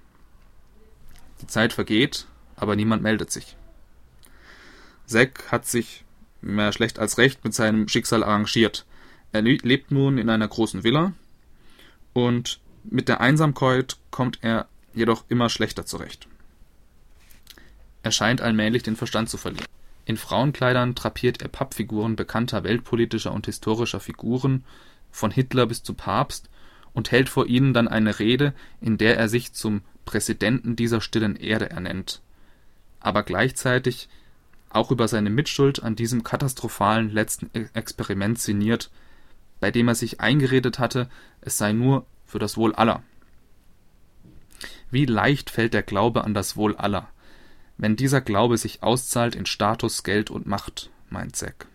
Die 1.41 1.48
Zeit 1.48 1.74
vergeht, 1.74 2.27
aber 2.55 2.75
niemand 2.75 3.01
meldet 3.01 3.32
sich. 3.32 3.55
Zack 5.05 5.51
hat 5.51 5.65
sich 5.65 6.03
mehr 6.41 6.72
schlecht 6.72 7.00
als 7.00 7.17
recht 7.17 7.44
mit 7.44 7.53
seinem 7.53 7.88
Schicksal 7.88 8.24
arrangiert. 8.24 8.86
Er 9.32 9.41
lebt 9.41 9.91
nun 9.91 10.17
in 10.17 10.29
einer 10.29 10.48
großen 10.48 10.84
Villa 10.84 11.13
und 12.13 12.60
mit 12.84 13.10
der 13.10 13.20
Einsamkeit 13.20 13.98
kommt 14.12 14.39
er 14.41 14.67
jedoch 14.94 15.25
immer 15.27 15.50
schlechter 15.50 15.86
zurecht. 15.86 16.27
Er 18.03 18.12
scheint 18.12 18.41
allmählich 18.41 18.84
den 18.84 18.96
Verstand 18.96 19.29
zu 19.29 19.38
verlieren. 19.38 19.65
In 20.05 20.17
Frauenkleidern 20.17 20.95
drapiert 20.95 21.41
er 21.41 21.47
Pappfiguren 21.47 22.15
bekannter 22.15 22.63
weltpolitischer 22.63 23.33
und 23.33 23.47
historischer 23.47 24.00
Figuren, 24.00 24.63
von 25.12 25.31
Hitler 25.31 25.65
bis 25.65 25.81
zu 25.83 25.93
Papst, 25.93 26.50
und 26.93 27.12
hält 27.12 27.27
vor 27.27 27.47
ihnen 27.47 27.74
dann 27.74 27.88
eine 27.88 28.19
Rede, 28.19 28.53
in 28.79 28.97
der 28.97 29.17
er 29.17 29.27
sich 29.27 29.53
zum 29.53 29.81
Präsidenten 30.05 30.75
dieser 30.75 31.01
stillen 31.01 31.35
Erde 31.35 31.69
ernennt, 31.69 32.21
aber 33.00 33.24
gleichzeitig 33.24 34.07
auch 34.69 34.91
über 34.91 35.07
seine 35.07 35.29
Mitschuld 35.29 35.83
an 35.83 35.95
diesem 35.95 36.24
katastrophalen 36.24 37.09
letzten 37.09 37.50
e-, 37.53 37.67
Experiment 37.74 38.39
sinniert, 38.39 38.91
bei 39.59 39.71
dem 39.71 39.88
er 39.88 39.95
sich 39.95 40.21
eingeredet 40.21 40.79
hatte, 40.79 41.09
es 41.41 41.57
sei 41.57 41.71
nur 41.74 42.05
für 42.25 42.39
das 42.39 42.57
Wohl 42.57 42.75
aller. 42.75 43.03
Wie 44.91 45.05
leicht 45.05 45.50
fällt 45.50 45.74
der 45.74 45.83
Glaube 45.83 46.24
an 46.24 46.33
das 46.33 46.55
Wohl 46.55 46.75
aller, 46.75 47.09
wenn 47.77 47.96
dieser 47.96 48.22
Glaube 48.22 48.58
sich 48.58 48.84
auszahlt 48.84 49.36
in 49.36 49.46
Status, 49.46 50.03
Geld 50.03 50.29
und 50.29 50.46
Macht, 50.46 50.89
meint 51.10 51.36
Zack. 51.36 51.67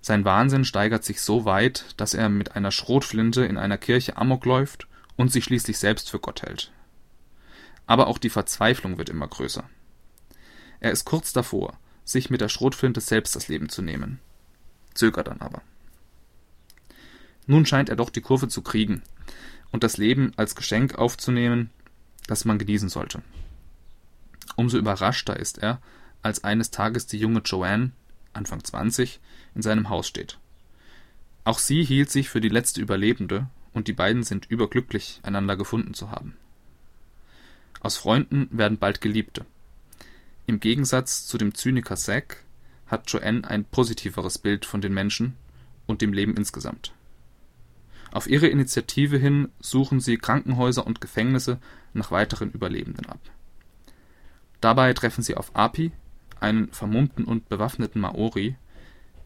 Sein 0.00 0.24
Wahnsinn 0.24 0.64
steigert 0.64 1.04
sich 1.04 1.20
so 1.20 1.44
weit, 1.44 1.84
dass 1.96 2.14
er 2.14 2.28
mit 2.28 2.56
einer 2.56 2.70
Schrotflinte 2.70 3.44
in 3.44 3.58
einer 3.58 3.78
Kirche 3.78 4.16
Amok 4.16 4.44
läuft 4.46 4.86
und 5.16 5.32
sich 5.32 5.44
schließlich 5.44 5.78
selbst 5.78 6.10
für 6.10 6.20
Gott 6.20 6.42
hält. 6.42 6.72
Aber 7.86 8.06
auch 8.06 8.18
die 8.18 8.30
Verzweiflung 8.30 8.98
wird 8.98 9.10
immer 9.10 9.26
größer. 9.26 9.64
Er 10.80 10.92
ist 10.92 11.04
kurz 11.04 11.32
davor, 11.32 11.76
sich 12.04 12.30
mit 12.30 12.40
der 12.40 12.48
Schrotflinte 12.48 13.00
selbst 13.00 13.34
das 13.34 13.48
Leben 13.48 13.68
zu 13.68 13.82
nehmen, 13.82 14.20
zögert 14.94 15.26
dann 15.26 15.40
aber. 15.40 15.62
Nun 17.46 17.66
scheint 17.66 17.88
er 17.88 17.96
doch 17.96 18.10
die 18.10 18.20
Kurve 18.20 18.48
zu 18.48 18.62
kriegen 18.62 19.02
und 19.72 19.82
das 19.82 19.96
Leben 19.96 20.32
als 20.36 20.54
Geschenk 20.54 20.94
aufzunehmen, 20.96 21.70
das 22.26 22.44
man 22.44 22.58
genießen 22.58 22.88
sollte. 22.88 23.22
Umso 24.58 24.76
überraschter 24.76 25.36
ist 25.38 25.58
er, 25.58 25.80
als 26.20 26.42
eines 26.42 26.72
Tages 26.72 27.06
die 27.06 27.18
junge 27.18 27.42
Joanne, 27.44 27.92
Anfang 28.32 28.64
20, 28.64 29.20
in 29.54 29.62
seinem 29.62 29.88
Haus 29.88 30.08
steht. 30.08 30.40
Auch 31.44 31.60
sie 31.60 31.84
hielt 31.84 32.10
sich 32.10 32.28
für 32.28 32.40
die 32.40 32.48
letzte 32.48 32.80
Überlebende 32.80 33.46
und 33.72 33.86
die 33.86 33.92
beiden 33.92 34.24
sind 34.24 34.46
überglücklich, 34.46 35.20
einander 35.22 35.56
gefunden 35.56 35.94
zu 35.94 36.10
haben. 36.10 36.36
Aus 37.78 37.98
Freunden 37.98 38.48
werden 38.50 38.78
bald 38.78 39.00
Geliebte. 39.00 39.46
Im 40.46 40.58
Gegensatz 40.58 41.28
zu 41.28 41.38
dem 41.38 41.54
Zyniker 41.54 41.94
Zack 41.94 42.42
hat 42.88 43.08
Joanne 43.12 43.48
ein 43.48 43.64
positiveres 43.64 44.38
Bild 44.38 44.66
von 44.66 44.80
den 44.80 44.92
Menschen 44.92 45.36
und 45.86 46.02
dem 46.02 46.12
Leben 46.12 46.36
insgesamt. 46.36 46.92
Auf 48.10 48.26
ihre 48.26 48.48
Initiative 48.48 49.18
hin 49.18 49.50
suchen 49.60 50.00
sie 50.00 50.16
Krankenhäuser 50.16 50.84
und 50.84 51.00
Gefängnisse 51.00 51.60
nach 51.92 52.10
weiteren 52.10 52.50
Überlebenden 52.50 53.06
ab. 53.06 53.20
Dabei 54.60 54.92
treffen 54.92 55.22
sie 55.22 55.36
auf 55.36 55.54
Api, 55.54 55.92
einen 56.40 56.68
vermummten 56.72 57.24
und 57.24 57.48
bewaffneten 57.48 58.00
Maori, 58.00 58.56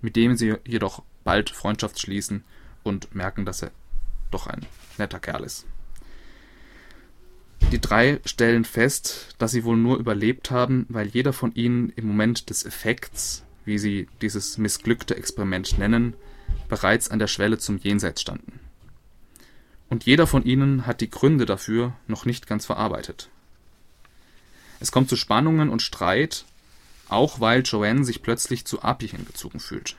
mit 0.00 0.16
dem 0.16 0.36
sie 0.36 0.54
jedoch 0.66 1.02
bald 1.24 1.50
Freundschaft 1.50 2.00
schließen 2.00 2.44
und 2.82 3.14
merken, 3.14 3.44
dass 3.44 3.62
er 3.62 3.70
doch 4.30 4.46
ein 4.46 4.66
netter 4.98 5.20
Kerl 5.20 5.44
ist. 5.44 5.66
Die 7.70 7.80
drei 7.80 8.20
stellen 8.26 8.64
fest, 8.64 9.34
dass 9.38 9.52
sie 9.52 9.64
wohl 9.64 9.76
nur 9.76 9.98
überlebt 9.98 10.50
haben, 10.50 10.84
weil 10.88 11.06
jeder 11.06 11.32
von 11.32 11.54
ihnen 11.54 11.90
im 11.96 12.06
Moment 12.06 12.50
des 12.50 12.66
Effekts, 12.66 13.44
wie 13.64 13.78
sie 13.78 14.08
dieses 14.20 14.58
missglückte 14.58 15.16
Experiment 15.16 15.78
nennen, 15.78 16.14
bereits 16.68 17.10
an 17.10 17.18
der 17.18 17.28
Schwelle 17.28 17.58
zum 17.58 17.78
Jenseits 17.78 18.20
standen. 18.20 18.60
Und 19.88 20.04
jeder 20.04 20.26
von 20.26 20.44
ihnen 20.44 20.86
hat 20.86 21.00
die 21.00 21.10
Gründe 21.10 21.46
dafür 21.46 21.94
noch 22.08 22.26
nicht 22.26 22.46
ganz 22.46 22.66
verarbeitet. 22.66 23.30
Es 24.82 24.90
kommt 24.90 25.08
zu 25.08 25.14
Spannungen 25.14 25.68
und 25.68 25.80
Streit, 25.80 26.44
auch 27.08 27.38
weil 27.38 27.62
Joanne 27.62 28.04
sich 28.04 28.20
plötzlich 28.20 28.64
zu 28.64 28.82
Api 28.82 29.06
hingezogen 29.06 29.60
fühlt. 29.60 29.94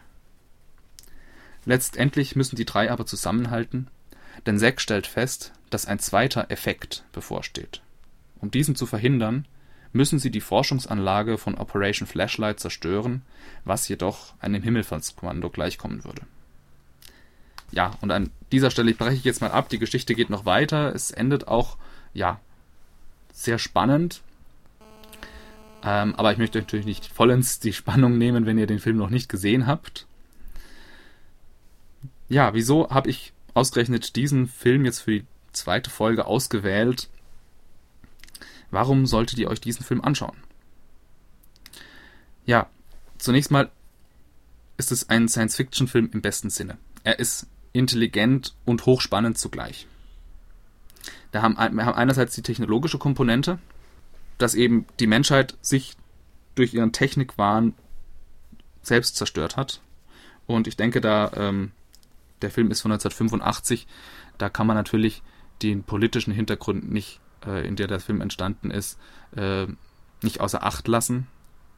Letztendlich 1.64 2.36
müssen 2.36 2.58
die 2.58 2.66
drei 2.66 2.92
aber 2.92 3.06
zusammenhalten, 3.06 3.88
denn 4.46 4.60
Zack 4.60 4.82
stellt 4.82 5.08
fest, 5.08 5.54
dass 5.70 5.86
ein 5.86 6.00
zweiter 6.00 6.52
Effekt 6.52 7.06
bevorsteht. 7.14 7.82
Um 8.42 8.52
diesen 8.52 8.76
zu 8.76 8.86
verhindern, 8.86 9.48
müssen 9.94 10.20
sie 10.20 10.32
die 10.32 10.42
Forschungsanlage 10.42 11.38
von 11.38 11.56
Operation 11.56 12.06
Flashlight 12.06 12.60
zerstören, 12.60 13.22
was 13.64 13.88
jedoch 13.88 14.34
einem 14.42 14.64
Himmelfahrtskommando 14.64 15.50
gleichkommen 15.50 16.04
würde. 16.04 16.24
Ja, 17.72 17.94
und 18.02 18.12
an 18.12 18.32
dieser 18.52 18.70
Stelle 18.70 18.94
breche 18.94 19.16
ich 19.16 19.24
jetzt 19.24 19.40
mal 19.40 19.52
ab. 19.52 19.70
Die 19.70 19.80
Geschichte 19.80 20.14
geht 20.14 20.30
noch 20.30 20.44
weiter. 20.44 20.94
Es 20.94 21.10
endet 21.10 21.48
auch, 21.48 21.78
ja, 22.14 22.42
sehr 23.32 23.60
spannend. 23.60 24.22
Ähm, 25.84 26.16
aber 26.16 26.32
ich 26.32 26.38
möchte 26.38 26.60
natürlich 26.60 26.86
nicht 26.86 27.06
vollends 27.06 27.60
die 27.60 27.74
Spannung 27.74 28.18
nehmen, 28.18 28.46
wenn 28.46 28.58
ihr 28.58 28.68
den 28.68 28.80
Film 28.80 28.98
noch 28.98 29.10
nicht 29.10 29.30
gesehen 29.30 29.68
habt. 29.68 30.08
Ja, 32.30 32.54
wieso 32.54 32.90
habe 32.90 33.10
ich 33.10 33.34
ausgerechnet 33.54 34.16
diesen 34.16 34.48
Film 34.48 34.86
jetzt 34.86 35.00
für 35.00 35.12
die 35.12 35.26
zweite 35.52 35.90
Folge 35.90 36.26
ausgewählt? 36.26 37.10
Warum 38.72 39.06
solltet 39.06 39.38
ihr 39.40 39.50
euch 39.50 39.62
diesen 39.62 39.86
Film 39.86 40.02
anschauen? 40.02 40.38
Ja, 42.46 42.68
zunächst 43.18 43.52
mal 43.52 43.70
ist 44.78 44.92
es 44.92 45.10
ein 45.10 45.28
Science-Fiction-Film 45.28 46.10
im 46.14 46.22
besten 46.22 46.50
Sinne. 46.50 46.78
Er 47.04 47.20
ist 47.20 47.48
intelligent 47.74 48.56
und 48.66 48.86
hochspannend 48.86 49.38
zugleich. 49.38 49.88
Da 51.32 51.42
haben, 51.42 51.56
wir 51.56 51.86
haben 51.86 51.96
einerseits 51.96 52.36
die 52.36 52.42
technologische 52.42 52.98
Komponente, 52.98 53.60
dass 54.38 54.56
eben 54.56 54.86
die 55.00 55.08
Menschheit 55.08 55.58
sich 55.62 55.96
durch 56.56 56.74
ihren 56.74 56.92
Technikwahn 56.92 57.74
selbst 58.82 59.16
zerstört 59.16 59.58
hat. 59.58 59.82
Und 60.46 60.68
ich 60.68 60.76
denke, 60.76 61.02
da 61.02 61.32
ähm, 61.36 61.72
der 62.42 62.52
Film 62.52 62.70
ist 62.72 62.82
von 62.82 62.92
1985, 62.92 63.88
da 64.38 64.50
kann 64.50 64.68
man 64.68 64.76
natürlich 64.76 65.24
den 65.62 65.84
politischen 65.84 66.34
Hintergrund 66.34 66.92
nicht, 66.92 67.22
äh, 67.46 67.66
in 67.66 67.76
der 67.76 67.88
der 67.88 68.00
Film 68.00 68.22
entstanden 68.22 68.72
ist, 68.72 69.00
äh, 69.36 69.68
nicht 70.22 70.42
außer 70.42 70.64
Acht 70.64 70.88
lassen. 70.88 71.28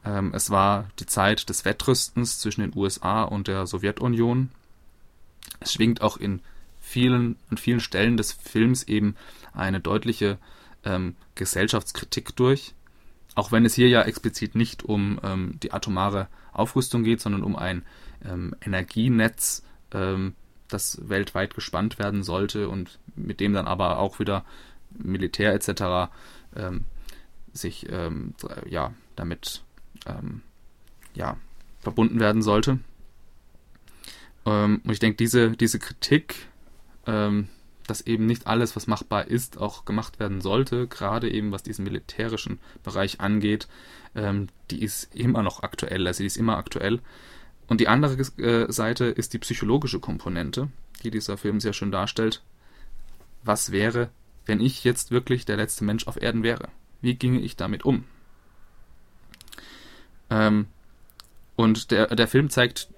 Ähm, 0.04 0.32
es 0.34 0.50
war 0.50 0.90
die 1.00 1.06
Zeit 1.06 1.50
des 1.50 1.66
Wettrüstens 1.66 2.40
zwischen 2.40 2.62
den 2.62 2.76
USA 2.76 3.24
und 3.24 3.48
der 3.48 3.68
Sowjetunion. 3.68 4.50
Es 5.60 5.74
schwingt 5.74 6.02
auch 6.02 6.18
in 6.18 6.42
vielen, 6.80 7.38
an 7.50 7.58
vielen 7.58 7.80
Stellen 7.80 8.18
des 8.18 8.32
Films 8.32 8.84
eben 8.84 9.16
eine 9.54 9.80
deutliche 9.80 10.38
ähm, 10.86 11.16
Gesellschaftskritik 11.36 12.36
durch. 12.36 12.74
Auch 13.36 13.52
wenn 13.52 13.66
es 13.66 13.74
hier 13.76 13.90
ja 13.90 14.04
explizit 14.04 14.56
nicht 14.56 14.84
um 14.84 15.20
ähm, 15.24 15.60
die 15.62 15.74
atomare 15.74 16.28
Aufrüstung 16.54 17.04
geht, 17.04 17.20
sondern 17.20 17.44
um 17.44 17.56
ein 17.56 17.84
ähm, 18.24 18.56
Energienetz, 18.62 19.64
ähm, 19.92 20.36
das 20.70 21.10
weltweit 21.10 21.54
gespannt 21.54 22.00
werden 22.00 22.24
sollte 22.24 22.70
und 22.70 23.00
mit 23.16 23.40
dem 23.40 23.54
dann 23.54 23.68
aber 23.68 24.00
auch 24.00 24.20
wieder 24.20 24.46
Militär 24.98 25.54
etc. 25.54 26.12
Ähm, 26.56 26.86
sich 27.52 27.88
ähm, 27.90 28.34
ja 28.68 28.94
damit 29.16 29.64
ja 31.14 31.38
verbunden 31.80 32.20
werden 32.20 32.42
sollte. 32.42 32.80
und 34.44 34.92
ich 34.92 35.00
denke, 35.00 35.16
diese, 35.16 35.52
diese 35.52 35.80
Kritik 35.80 36.50
ähm, 37.08 37.48
dass 37.88 38.02
eben 38.02 38.26
nicht 38.26 38.48
alles, 38.48 38.76
was 38.76 38.88
machbar 38.88 39.28
ist, 39.28 39.58
auch 39.58 39.86
gemacht 39.86 40.20
werden 40.20 40.42
sollte, 40.42 40.88
gerade 40.88 41.30
eben 41.30 41.52
was 41.52 41.64
diesen 41.64 41.84
militärischen 41.84 42.60
Bereich 42.84 43.22
angeht, 43.22 43.68
ähm, 44.16 44.48
die 44.72 44.82
ist 44.82 45.14
immer 45.16 45.44
noch 45.44 45.64
aktuell, 45.64 46.08
also 46.08 46.20
die 46.20 46.28
ist 46.28 46.38
immer 46.38 46.58
aktuell. 46.58 47.00
Und 47.68 47.82
die 47.82 47.88
andere 47.88 48.22
äh, 48.38 48.72
Seite 48.72 49.06
ist 49.06 49.34
die 49.34 49.40
psychologische 49.40 50.00
Komponente, 50.00 50.70
die 51.04 51.12
dieser 51.12 51.38
Film 51.38 51.60
sehr 51.60 51.74
schön 51.74 51.92
darstellt. 51.92 52.42
Was 53.44 53.72
wäre, 53.72 54.10
wenn 54.46 54.60
ich 54.60 54.84
jetzt 54.84 55.12
wirklich 55.12 55.46
der 55.46 55.58
letzte 55.58 55.84
Mensch 55.84 56.08
auf 56.08 56.22
Erden 56.22 56.44
wäre? 56.44 56.70
Wie 57.02 57.16
ginge 57.16 57.40
ich 57.40 57.56
damit 57.56 57.86
um? 57.86 58.06
Ähm, 60.30 60.68
und 61.56 61.92
der, 61.92 62.08
der 62.16 62.28
Film 62.28 62.50
zeigt 62.50 62.90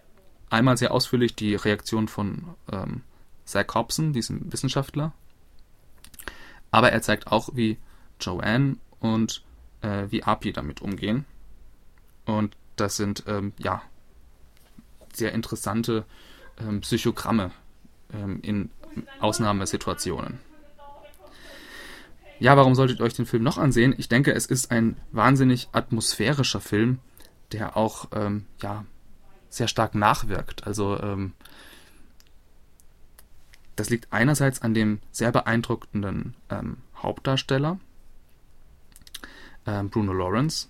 einmal 0.49 0.77
sehr 0.77 0.91
ausführlich 0.93 1.35
die 1.35 1.55
Reaktion 1.55 2.07
von 2.07 2.55
ähm, 2.71 3.01
Zach 3.47 3.65
Hobson, 3.73 4.13
diesem 4.13 4.51
Wissenschaftler, 4.51 5.13
Aber 6.69 6.91
er 6.91 7.01
zeigt 7.01 7.27
auch, 7.27 7.49
wie 7.53 7.77
Joanne 8.19 8.77
und 8.99 9.43
äh, 9.81 10.07
wie 10.09 10.23
Api 10.23 10.51
damit 10.51 10.81
umgehen. 10.81 11.25
Und 12.25 12.57
das 12.75 12.97
sind 12.97 13.23
ähm, 13.27 13.53
ja 13.57 13.81
sehr 15.13 15.31
interessante 15.31 16.05
ähm, 16.59 16.81
Psychogramme 16.81 17.51
ähm, 18.13 18.39
in 18.41 18.69
Ausnahmesituationen. 19.19 20.39
Ja, 22.39 22.55
warum 22.57 22.75
solltet 22.75 22.99
ihr 22.99 23.05
euch 23.05 23.15
den 23.15 23.25
Film 23.25 23.43
noch 23.43 23.57
ansehen? 23.57 23.95
Ich 23.97 24.09
denke, 24.09 24.33
es 24.33 24.45
ist 24.45 24.69
ein 24.71 24.97
wahnsinnig 25.11 25.69
atmosphärischer 25.71 26.61
Film, 26.61 26.99
der 27.53 27.77
auch 27.77 28.09
ähm, 28.11 28.45
ja, 28.61 28.85
sehr 29.49 29.67
stark 29.67 29.95
nachwirkt. 29.95 30.67
Also 30.67 30.99
ähm, 31.01 31.33
das 33.77 33.89
liegt 33.89 34.11
einerseits 34.11 34.61
an 34.61 34.73
dem 34.73 34.99
sehr 35.11 35.31
beeindruckenden 35.31 36.35
ähm, 36.49 36.77
Hauptdarsteller, 36.97 37.79
ähm, 39.65 39.89
Bruno 39.89 40.11
Lawrence, 40.13 40.67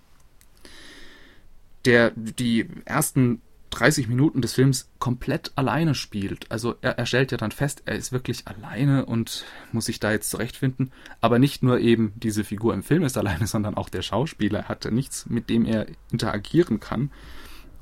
der 1.86 2.12
die 2.16 2.68
ersten 2.86 3.42
30 3.72 4.08
Minuten 4.08 4.42
des 4.42 4.54
Films 4.54 4.90
komplett 5.00 5.52
alleine 5.56 5.94
spielt. 5.94 6.52
Also 6.52 6.76
er, 6.82 6.98
er 6.98 7.06
stellt 7.06 7.32
ja 7.32 7.38
dann 7.38 7.52
fest, 7.52 7.84
er 7.86 7.96
ist 7.96 8.12
wirklich 8.12 8.48
alleine 8.48 9.06
und 9.06 9.46
muss 9.72 9.86
sich 9.86 10.00
da 10.00 10.12
jetzt 10.12 10.30
zurechtfinden. 10.30 10.92
Aber 11.22 11.40
nicht 11.40 11.64
nur 11.64 11.80
eben 11.80 12.14
diese 12.16 12.44
Figur 12.44 12.74
im 12.74 12.84
Film 12.84 13.04
ist 13.04 13.18
alleine, 13.18 13.48
sondern 13.48 13.76
auch 13.76 13.90
der 13.90 14.02
Schauspieler 14.02 14.64
hat 14.64 14.86
nichts, 14.92 15.28
mit 15.28 15.50
dem 15.50 15.66
er 15.66 15.88
interagieren 16.12 16.80
kann. 16.80 17.12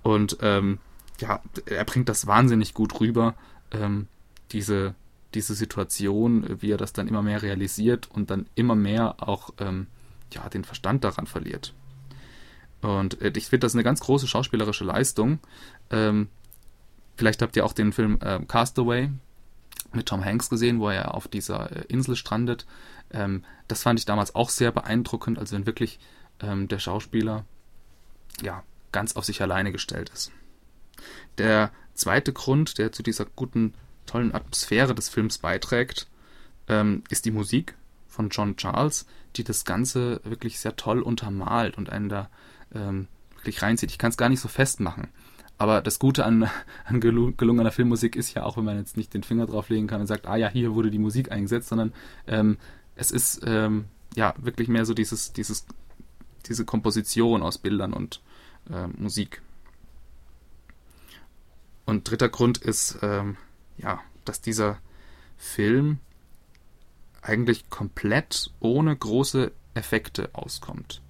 Und 0.04 0.38
ähm, 0.42 0.80
ja, 1.20 1.42
er 1.66 1.86
bringt 1.86 2.10
das 2.10 2.28
wahnsinnig 2.28 2.74
gut 2.74 3.00
rüber, 3.00 3.36
ähm, 3.72 4.08
diese, 4.52 4.96
diese 5.36 5.54
Situation, 5.54 6.62
wie 6.62 6.72
er 6.72 6.78
das 6.78 6.94
dann 6.94 7.08
immer 7.08 7.22
mehr 7.22 7.42
realisiert 7.42 8.10
und 8.10 8.30
dann 8.30 8.48
immer 8.56 8.76
mehr 8.76 9.16
auch 9.28 9.52
ähm, 9.60 9.88
ja, 10.34 10.48
den 10.50 10.64
Verstand 10.64 11.04
daran 11.04 11.28
verliert. 11.28 11.74
Und 12.82 13.22
äh, 13.22 13.32
ich 13.36 13.48
finde 13.48 13.66
das 13.66 13.76
eine 13.76 13.84
ganz 13.84 14.00
große 14.00 14.28
schauspielerische 14.28 14.84
Leistung. 14.84 15.40
Ähm, 15.90 16.30
vielleicht 17.16 17.42
habt 17.42 17.56
ihr 17.56 17.66
auch 17.66 17.74
den 17.74 17.92
Film 17.92 18.18
äh, 18.22 18.40
Castaway 18.48 19.12
mit 19.94 20.08
Tom 20.08 20.24
Hanks 20.24 20.50
gesehen, 20.50 20.80
wo 20.80 20.90
er 20.90 21.14
auf 21.14 21.28
dieser 21.28 21.72
äh, 21.72 21.86
Insel 21.88 22.16
strandet. 22.16 22.66
Ähm, 23.12 23.44
das 23.68 23.84
fand 23.84 24.00
ich 24.00 24.06
damals 24.06 24.36
auch 24.36 24.50
sehr 24.50 24.72
beeindruckend, 24.72 25.40
also 25.40 25.56
wenn 25.56 25.66
wirklich 25.66 26.00
ähm, 26.42 26.68
der 26.68 26.80
Schauspieler 26.80 27.46
ja 28.42 28.64
ganz 28.92 29.16
auf 29.16 29.26
sich 29.26 29.42
alleine 29.42 29.72
gestellt 29.72 30.10
ist. 30.10 30.32
Der 31.38 31.72
zweite 31.94 32.34
Grund, 32.34 32.78
der 32.78 32.92
zu 32.92 33.04
dieser 33.04 33.26
guten, 33.26 33.74
tollen 34.06 34.34
Atmosphäre 34.34 34.96
des 34.96 35.10
Films 35.10 35.38
beiträgt, 35.40 36.08
ähm, 36.68 37.04
ist 37.10 37.26
die 37.26 37.32
Musik 37.32 37.76
von 38.08 38.30
John 38.30 38.56
Charles, 38.56 39.06
die 39.36 39.44
das 39.44 39.66
Ganze 39.66 40.22
wirklich 40.24 40.60
sehr 40.60 40.76
toll 40.76 41.02
untermalt 41.02 41.78
und 41.78 41.90
einen 41.90 42.10
da 42.10 42.30
ähm, 42.74 43.08
wirklich 43.36 43.62
reinzieht. 43.62 43.92
Ich 43.92 43.98
kann 43.98 44.10
es 44.10 44.18
gar 44.18 44.30
nicht 44.30 44.40
so 44.40 44.48
festmachen. 44.48 45.10
Aber 45.58 45.82
das 45.82 46.00
Gute 46.00 46.26
an, 46.26 46.50
an 46.86 47.00
gelungener 47.00 47.72
Filmmusik 47.72 48.16
ist 48.16 48.34
ja 48.34 48.44
auch, 48.44 48.58
wenn 48.58 48.66
man 48.66 48.78
jetzt 48.78 48.98
nicht 48.98 49.14
den 49.14 49.24
Finger 49.24 49.46
drauflegen 49.46 49.88
kann 49.88 50.02
und 50.02 50.08
sagt, 50.08 50.28
ah 50.28 50.36
ja, 50.36 50.50
hier 50.50 50.74
wurde 50.74 50.92
die 50.92 51.00
Musik 51.00 51.32
eingesetzt, 51.32 51.70
sondern 51.70 51.94
ähm, 52.28 52.58
es 52.96 53.12
ist 53.12 53.42
ähm, 53.46 53.86
ja 54.16 54.34
wirklich 54.38 54.68
mehr 54.68 54.86
so 54.86 54.94
dieses, 54.94 55.34
dieses, 55.34 55.66
diese 56.48 56.66
Komposition 56.66 57.44
aus 57.44 57.58
Bildern 57.58 57.94
und 57.94 58.22
äh, 58.72 58.88
Musik. 58.88 59.42
Und 61.86 62.10
dritter 62.10 62.30
Grund 62.30 62.58
ist, 62.58 62.98
ähm, 63.04 63.38
ja, 63.78 64.02
dass 64.24 64.42
dieser 64.42 64.80
Film 65.38 66.00
eigentlich 67.22 67.70
komplett 67.70 68.52
ohne 68.60 68.96
große 68.96 69.52
Effekte 69.74 70.30
auskommt. 70.34 71.02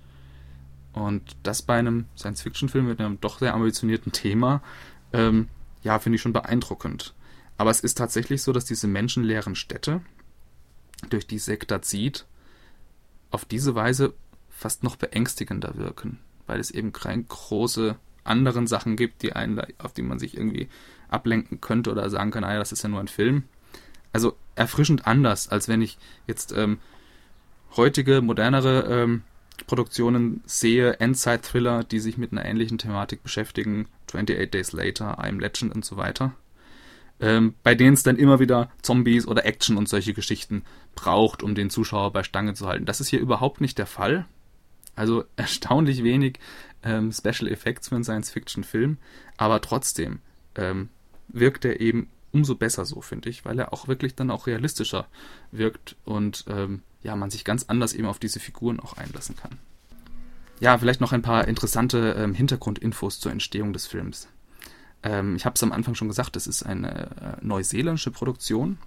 Und 0.93 1.35
das 1.43 1.61
bei 1.61 1.77
einem 1.77 2.05
Science-Fiction-Film 2.17 2.87
mit 2.87 2.99
einem 3.01 3.19
doch 3.19 3.39
sehr 3.39 3.53
ambitionierten 3.53 4.11
Thema, 4.13 4.61
ähm, 5.11 5.49
ja, 5.83 5.99
finde 5.99 6.15
ich 6.15 6.21
schon 6.21 6.33
beeindruckend. 6.33 7.13
Aber 7.57 7.69
es 7.69 7.81
ist 7.81 7.97
tatsächlich 7.97 8.41
so, 8.41 8.53
dass 8.53 8.65
diese 8.65 8.87
menschenleeren 8.87 9.55
Städte, 9.55 10.01
durch 11.09 11.27
die 11.27 11.39
Sekta 11.39 11.81
zieht, 11.81 12.25
auf 13.29 13.45
diese 13.45 13.75
Weise 13.75 14.13
fast 14.49 14.83
noch 14.83 14.95
beängstigender 14.95 15.75
wirken, 15.75 16.19
weil 16.47 16.59
es 16.59 16.71
eben 16.71 16.93
keine 16.93 17.23
große 17.23 17.97
anderen 18.25 18.67
Sachen 18.67 18.95
gibt, 18.95 19.21
die 19.23 19.33
einen, 19.33 19.61
auf 19.77 19.93
die 19.93 20.01
man 20.01 20.19
sich 20.19 20.35
irgendwie 20.35 20.67
ablenken 21.09 21.61
könnte 21.61 21.91
oder 21.91 22.09
sagen 22.09 22.31
kann, 22.31 22.41
naja, 22.41 22.59
das 22.59 22.71
ist 22.71 22.83
ja 22.83 22.89
nur 22.89 22.99
ein 22.99 23.07
Film. 23.07 23.43
Also 24.11 24.35
erfrischend 24.55 25.07
anders, 25.07 25.49
als 25.49 25.67
wenn 25.67 25.81
ich 25.81 25.97
jetzt 26.27 26.53
ähm, 26.53 26.79
heutige, 27.75 28.21
modernere 28.21 28.85
ähm, 28.89 29.23
Produktionen 29.67 30.41
sehe, 30.45 30.93
Endzeit-Thriller, 30.99 31.83
die 31.83 31.99
sich 31.99 32.17
mit 32.17 32.31
einer 32.31 32.45
ähnlichen 32.45 32.77
Thematik 32.77 33.23
beschäftigen, 33.23 33.87
28 34.07 34.51
Days 34.51 34.71
Later, 34.71 35.19
I'm 35.19 35.39
Legend 35.39 35.73
und 35.73 35.85
so 35.85 35.97
weiter, 35.97 36.33
ähm, 37.19 37.55
bei 37.63 37.75
denen 37.75 37.93
es 37.93 38.03
dann 38.03 38.17
immer 38.17 38.39
wieder 38.39 38.69
Zombies 38.81 39.27
oder 39.27 39.45
Action 39.45 39.77
und 39.77 39.87
solche 39.87 40.13
Geschichten 40.13 40.63
braucht, 40.95 41.43
um 41.43 41.55
den 41.55 41.69
Zuschauer 41.69 42.11
bei 42.11 42.23
Stange 42.23 42.53
zu 42.53 42.67
halten. 42.67 42.85
Das 42.85 42.99
ist 43.01 43.07
hier 43.07 43.19
überhaupt 43.19 43.61
nicht 43.61 43.77
der 43.77 43.87
Fall. 43.87 44.25
Also 44.95 45.25
erstaunlich 45.35 46.03
wenig 46.03 46.39
ähm, 46.85 47.11
Special 47.11 47.51
Effects 47.51 47.89
für 47.89 47.95
einen 47.95 48.03
Science-Fiction-Film, 48.05 48.97
aber 49.35 49.59
trotzdem 49.59 50.19
ähm, 50.55 50.89
wirkt 51.27 51.65
er 51.65 51.81
eben 51.81 52.09
umso 52.31 52.55
besser 52.55 52.85
so, 52.85 53.01
finde 53.01 53.29
ich, 53.29 53.43
weil 53.43 53.59
er 53.59 53.73
auch 53.73 53.87
wirklich 53.87 54.15
dann 54.15 54.31
auch 54.31 54.47
realistischer 54.47 55.07
wirkt 55.51 55.95
und 56.05 56.45
ähm, 56.47 56.83
ja, 57.01 57.15
man 57.15 57.31
sich 57.31 57.43
ganz 57.43 57.63
anders 57.67 57.93
eben 57.93 58.07
auf 58.07 58.19
diese 58.19 58.39
Figuren 58.39 58.79
auch 58.79 58.97
einlassen 58.97 59.35
kann. 59.35 59.57
Ja, 60.59 60.77
vielleicht 60.77 61.01
noch 61.01 61.11
ein 61.11 61.21
paar 61.21 61.47
interessante 61.47 62.15
ähm, 62.17 62.33
Hintergrundinfos 62.33 63.19
zur 63.19 63.31
Entstehung 63.31 63.73
des 63.73 63.87
Films. 63.87 64.29
Ähm, 65.03 65.35
ich 65.35 65.45
habe 65.45 65.55
es 65.55 65.63
am 65.63 65.71
Anfang 65.71 65.95
schon 65.95 66.07
gesagt, 66.07 66.35
es 66.35 66.47
ist 66.47 66.63
eine 66.63 67.37
äh, 67.41 67.45
neuseeländische 67.45 68.11
Produktion 68.11 68.77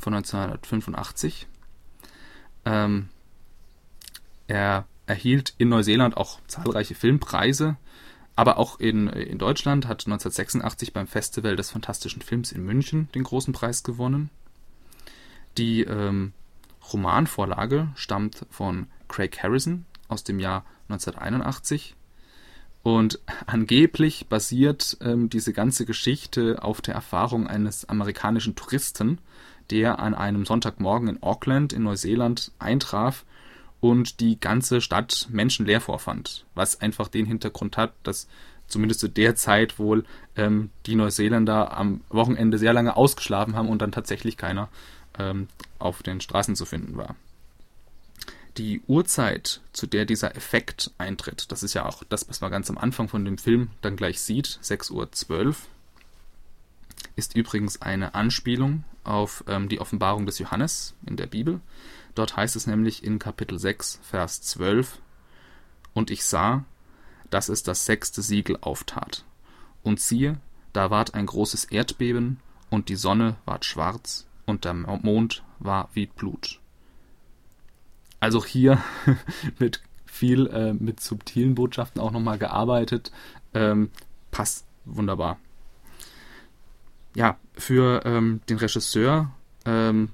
von 0.00 0.14
1985. 0.14 1.46
Ähm, 2.64 3.08
er 4.46 4.86
erhielt 5.10 5.54
in 5.58 5.68
Neuseeland 5.68 6.16
auch 6.16 6.38
zahlreiche 6.46 6.94
Filmpreise, 6.94 7.76
aber 8.36 8.58
auch 8.58 8.78
in, 8.78 9.08
in 9.08 9.38
Deutschland 9.38 9.88
hat 9.88 10.06
1986 10.06 10.92
beim 10.92 11.08
Festival 11.08 11.56
des 11.56 11.70
fantastischen 11.70 12.22
Films 12.22 12.52
in 12.52 12.64
München 12.64 13.08
den 13.14 13.24
großen 13.24 13.52
Preis 13.52 13.82
gewonnen. 13.82 14.30
Die 15.58 15.82
ähm, 15.82 16.32
Romanvorlage 16.92 17.88
stammt 17.96 18.46
von 18.50 18.86
Craig 19.08 19.42
Harrison 19.42 19.84
aus 20.06 20.22
dem 20.22 20.38
Jahr 20.38 20.64
1981 20.88 21.96
und 22.84 23.18
angeblich 23.46 24.28
basiert 24.28 24.96
ähm, 25.00 25.28
diese 25.28 25.52
ganze 25.52 25.86
Geschichte 25.86 26.62
auf 26.62 26.80
der 26.80 26.94
Erfahrung 26.94 27.48
eines 27.48 27.88
amerikanischen 27.88 28.54
Touristen, 28.54 29.18
der 29.70 29.98
an 29.98 30.14
einem 30.14 30.46
Sonntagmorgen 30.46 31.08
in 31.08 31.22
Auckland 31.22 31.72
in 31.72 31.82
Neuseeland 31.82 32.52
eintraf 32.60 33.24
und 33.80 34.20
die 34.20 34.38
ganze 34.38 34.80
Stadt 34.80 35.28
menschenleer 35.30 35.80
vorfand. 35.80 36.44
Was 36.54 36.80
einfach 36.80 37.08
den 37.08 37.26
Hintergrund 37.26 37.76
hat, 37.76 37.94
dass 38.02 38.28
zumindest 38.66 39.00
zu 39.00 39.08
der 39.08 39.34
Zeit 39.34 39.78
wohl 39.78 40.04
ähm, 40.36 40.70
die 40.86 40.94
Neuseeländer 40.94 41.76
am 41.76 42.02
Wochenende 42.08 42.58
sehr 42.58 42.72
lange 42.72 42.96
ausgeschlafen 42.96 43.56
haben 43.56 43.68
und 43.68 43.82
dann 43.82 43.92
tatsächlich 43.92 44.36
keiner 44.36 44.68
ähm, 45.18 45.48
auf 45.78 46.02
den 46.02 46.20
Straßen 46.20 46.56
zu 46.56 46.64
finden 46.64 46.96
war. 46.96 47.16
Die 48.56 48.82
Uhrzeit, 48.86 49.60
zu 49.72 49.86
der 49.86 50.04
dieser 50.04 50.36
Effekt 50.36 50.90
eintritt, 50.98 51.50
das 51.52 51.62
ist 51.62 51.74
ja 51.74 51.86
auch 51.86 52.02
das, 52.08 52.28
was 52.28 52.40
man 52.40 52.50
ganz 52.50 52.68
am 52.68 52.78
Anfang 52.78 53.08
von 53.08 53.24
dem 53.24 53.38
Film 53.38 53.70
dann 53.80 53.96
gleich 53.96 54.20
sieht, 54.20 54.46
6.12 54.62 54.92
Uhr, 55.46 55.54
ist 57.16 57.36
übrigens 57.36 57.80
eine 57.80 58.14
Anspielung 58.14 58.84
auf 59.04 59.44
ähm, 59.46 59.68
die 59.68 59.80
Offenbarung 59.80 60.26
des 60.26 60.38
Johannes 60.38 60.94
in 61.06 61.16
der 61.16 61.26
Bibel. 61.26 61.60
Dort 62.20 62.36
heißt 62.36 62.54
es 62.54 62.66
nämlich 62.66 63.02
in 63.02 63.18
Kapitel 63.18 63.58
6, 63.58 63.98
Vers 64.02 64.42
12, 64.42 65.00
Und 65.94 66.10
ich 66.10 66.22
sah, 66.22 66.66
dass 67.30 67.48
es 67.48 67.62
das 67.62 67.86
sechste 67.86 68.20
Siegel 68.20 68.58
auftat. 68.60 69.24
Und 69.82 70.00
siehe, 70.00 70.38
da 70.74 70.90
ward 70.90 71.14
ein 71.14 71.24
großes 71.24 71.64
Erdbeben, 71.64 72.38
und 72.68 72.90
die 72.90 72.96
Sonne 72.96 73.36
ward 73.46 73.64
schwarz, 73.64 74.26
und 74.44 74.66
der 74.66 74.74
Mond 74.74 75.44
war 75.60 75.88
wie 75.94 76.08
Blut. 76.08 76.60
Also 78.20 78.44
hier 78.44 78.82
wird 79.56 79.82
viel 80.04 80.46
äh, 80.48 80.74
mit 80.74 81.00
subtilen 81.00 81.54
Botschaften 81.54 82.02
auch 82.02 82.10
nochmal 82.10 82.36
gearbeitet. 82.36 83.12
Ähm, 83.54 83.90
passt 84.30 84.66
wunderbar. 84.84 85.38
Ja, 87.14 87.38
für 87.54 88.04
ähm, 88.04 88.42
den 88.50 88.58
Regisseur 88.58 89.32
ähm, 89.64 90.10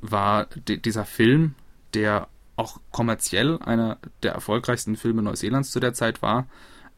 war 0.00 0.46
dieser 0.66 1.04
Film, 1.04 1.54
der 1.94 2.28
auch 2.56 2.80
kommerziell 2.90 3.58
einer 3.58 3.98
der 4.22 4.32
erfolgreichsten 4.32 4.96
Filme 4.96 5.22
Neuseelands 5.22 5.70
zu 5.70 5.80
der 5.80 5.94
Zeit 5.94 6.22
war, 6.22 6.46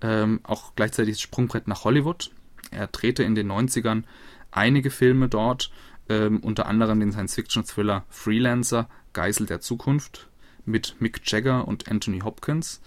ähm, 0.00 0.40
auch 0.44 0.74
gleichzeitig 0.76 1.14
das 1.14 1.20
Sprungbrett 1.20 1.66
nach 1.66 1.84
Hollywood. 1.84 2.30
Er 2.70 2.86
drehte 2.86 3.24
in 3.24 3.34
den 3.34 3.50
90ern 3.50 4.04
einige 4.50 4.90
Filme 4.90 5.28
dort 5.28 5.70
ähm, 6.08 6.40
unter 6.40 6.66
anderem 6.66 7.00
den 7.00 7.12
Science-Fiction-Thriller 7.12 8.04
Freelancer, 8.08 8.88
Geisel 9.12 9.46
der 9.46 9.60
Zukunft 9.60 10.28
mit 10.64 10.96
Mick 11.00 11.20
Jagger 11.24 11.66
und 11.66 11.90
Anthony 11.90 12.20
Hopkins. 12.20 12.80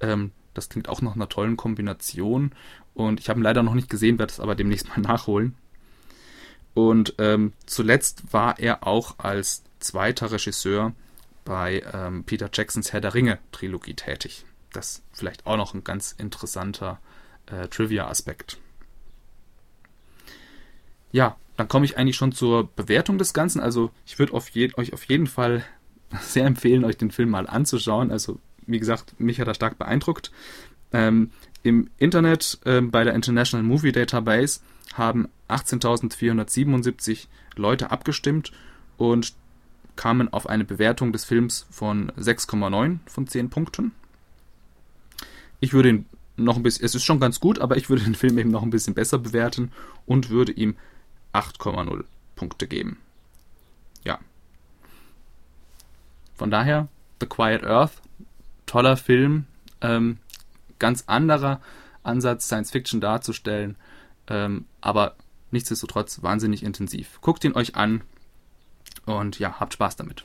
Ähm, 0.00 0.32
das 0.54 0.68
klingt 0.68 0.88
auch 0.88 1.00
nach 1.00 1.14
einer 1.14 1.28
tollen 1.28 1.56
Kombination 1.56 2.52
und 2.94 3.20
ich 3.20 3.28
habe 3.28 3.40
ihn 3.40 3.44
leider 3.44 3.62
noch 3.62 3.74
nicht 3.74 3.88
gesehen, 3.88 4.18
werde 4.18 4.32
es 4.32 4.40
aber 4.40 4.54
demnächst 4.54 4.88
mal 4.88 4.98
nachholen. 5.00 5.54
Und 6.74 7.14
ähm, 7.18 7.52
zuletzt 7.66 8.32
war 8.32 8.58
er 8.58 8.86
auch 8.86 9.18
als 9.18 9.64
zweiter 9.80 10.30
Regisseur 10.30 10.92
bei 11.44 11.82
ähm, 11.92 12.24
Peter 12.24 12.48
Jacksons 12.52 12.92
Herr 12.92 13.00
der 13.00 13.14
Ringe 13.14 13.38
Trilogie 13.50 13.94
tätig. 13.94 14.44
Das 14.72 14.86
ist 14.90 15.02
vielleicht 15.12 15.46
auch 15.46 15.56
noch 15.56 15.74
ein 15.74 15.84
ganz 15.84 16.12
interessanter 16.12 17.00
äh, 17.46 17.66
Trivia-Aspekt. 17.68 18.58
Ja, 21.12 21.36
dann 21.56 21.68
komme 21.68 21.84
ich 21.84 21.98
eigentlich 21.98 22.16
schon 22.16 22.32
zur 22.32 22.68
Bewertung 22.74 23.18
des 23.18 23.34
Ganzen. 23.34 23.60
Also 23.60 23.90
ich 24.06 24.18
würde 24.18 24.34
euch 24.34 24.92
auf 24.92 25.04
jeden 25.04 25.26
Fall 25.26 25.64
sehr 26.20 26.46
empfehlen, 26.46 26.84
euch 26.84 26.96
den 26.96 27.10
Film 27.10 27.30
mal 27.30 27.46
anzuschauen. 27.46 28.10
Also 28.10 28.38
wie 28.66 28.78
gesagt, 28.78 29.18
mich 29.18 29.40
hat 29.40 29.48
er 29.48 29.54
stark 29.54 29.78
beeindruckt. 29.78 30.30
Ähm, 30.92 31.32
Im 31.62 31.90
Internet 31.98 32.58
äh, 32.64 32.80
bei 32.80 33.04
der 33.04 33.14
International 33.14 33.64
Movie 33.64 33.92
Database 33.92 34.60
haben 34.94 35.28
18.477 35.52 37.26
Leute 37.56 37.90
abgestimmt 37.90 38.52
und 38.96 39.34
kamen 39.96 40.32
auf 40.32 40.48
eine 40.48 40.64
Bewertung 40.64 41.12
des 41.12 41.24
Films 41.24 41.66
von 41.70 42.10
6,9 42.12 42.98
von 43.06 43.26
10 43.26 43.50
Punkten. 43.50 43.92
Ich 45.60 45.72
würde 45.72 45.90
ihn 45.90 46.06
noch 46.36 46.56
ein 46.56 46.62
bisschen, 46.62 46.84
es 46.84 46.94
ist 46.94 47.04
schon 47.04 47.20
ganz 47.20 47.40
gut, 47.40 47.58
aber 47.58 47.76
ich 47.76 47.90
würde 47.90 48.04
den 48.04 48.14
Film 48.14 48.38
eben 48.38 48.50
noch 48.50 48.62
ein 48.62 48.70
bisschen 48.70 48.94
besser 48.94 49.18
bewerten 49.18 49.72
und 50.06 50.30
würde 50.30 50.52
ihm 50.52 50.76
8,0 51.32 52.04
Punkte 52.34 52.66
geben. 52.66 52.98
Ja. 54.04 54.18
Von 56.34 56.50
daher, 56.50 56.88
The 57.20 57.26
Quiet 57.26 57.64
Earth, 57.64 57.92
toller 58.64 58.96
Film, 58.96 59.44
ähm, 59.82 60.18
ganz 60.78 61.04
anderer 61.06 61.60
Ansatz, 62.02 62.46
Science 62.46 62.70
Fiction 62.70 63.00
darzustellen, 63.00 63.76
ähm, 64.28 64.64
aber 64.80 65.16
nichtsdestotrotz 65.50 66.22
wahnsinnig 66.22 66.62
intensiv. 66.62 67.20
Guckt 67.20 67.44
ihn 67.44 67.54
euch 67.54 67.76
an 67.76 68.02
und 69.06 69.38
ja, 69.38 69.60
habt 69.60 69.74
Spaß 69.74 69.96
damit. 69.96 70.24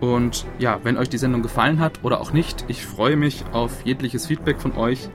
Und 0.00 0.46
ja, 0.58 0.80
wenn 0.84 0.96
euch 0.96 1.08
die 1.08 1.18
Sendung 1.18 1.42
gefallen 1.42 1.80
hat 1.80 2.04
oder 2.04 2.20
auch 2.20 2.32
nicht, 2.32 2.64
ich 2.68 2.86
freue 2.86 3.16
mich 3.16 3.44
auf 3.52 3.84
jegliches 3.84 4.26
Feedback 4.26 4.60
von 4.60 4.76
euch. 4.76 5.08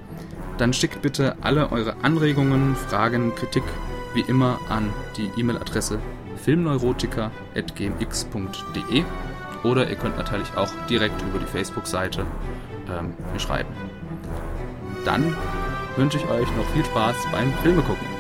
Dann 0.58 0.74
schickt 0.74 1.02
bitte 1.02 1.38
alle 1.42 1.72
eure 1.72 2.04
Anregungen, 2.04 2.76
Fragen, 2.76 3.34
Kritik 3.36 3.64
wie 4.14 4.22
immer 4.22 4.60
an 4.70 4.94
die 5.18 5.30
E-Mail-Adresse 5.40 6.00
filmneurotiker.gmx.de 6.44 9.04
oder 9.64 9.90
ihr 9.90 9.96
könnt 9.96 10.18
natürlich 10.18 10.54
auch 10.56 10.70
direkt 10.90 11.22
über 11.22 11.40
die 11.40 11.46
Facebook-Seite 11.46 12.26
ähm, 12.90 13.14
mir 13.32 13.40
schreiben. 13.40 13.70
Dann 15.06 15.34
wünsche 15.96 16.18
ich 16.18 16.28
euch 16.28 16.48
noch 16.56 16.66
viel 16.74 16.86
Spaß 16.86 17.16
beim 17.32 17.54
Filme 17.62 17.82
gucken. 17.82 18.13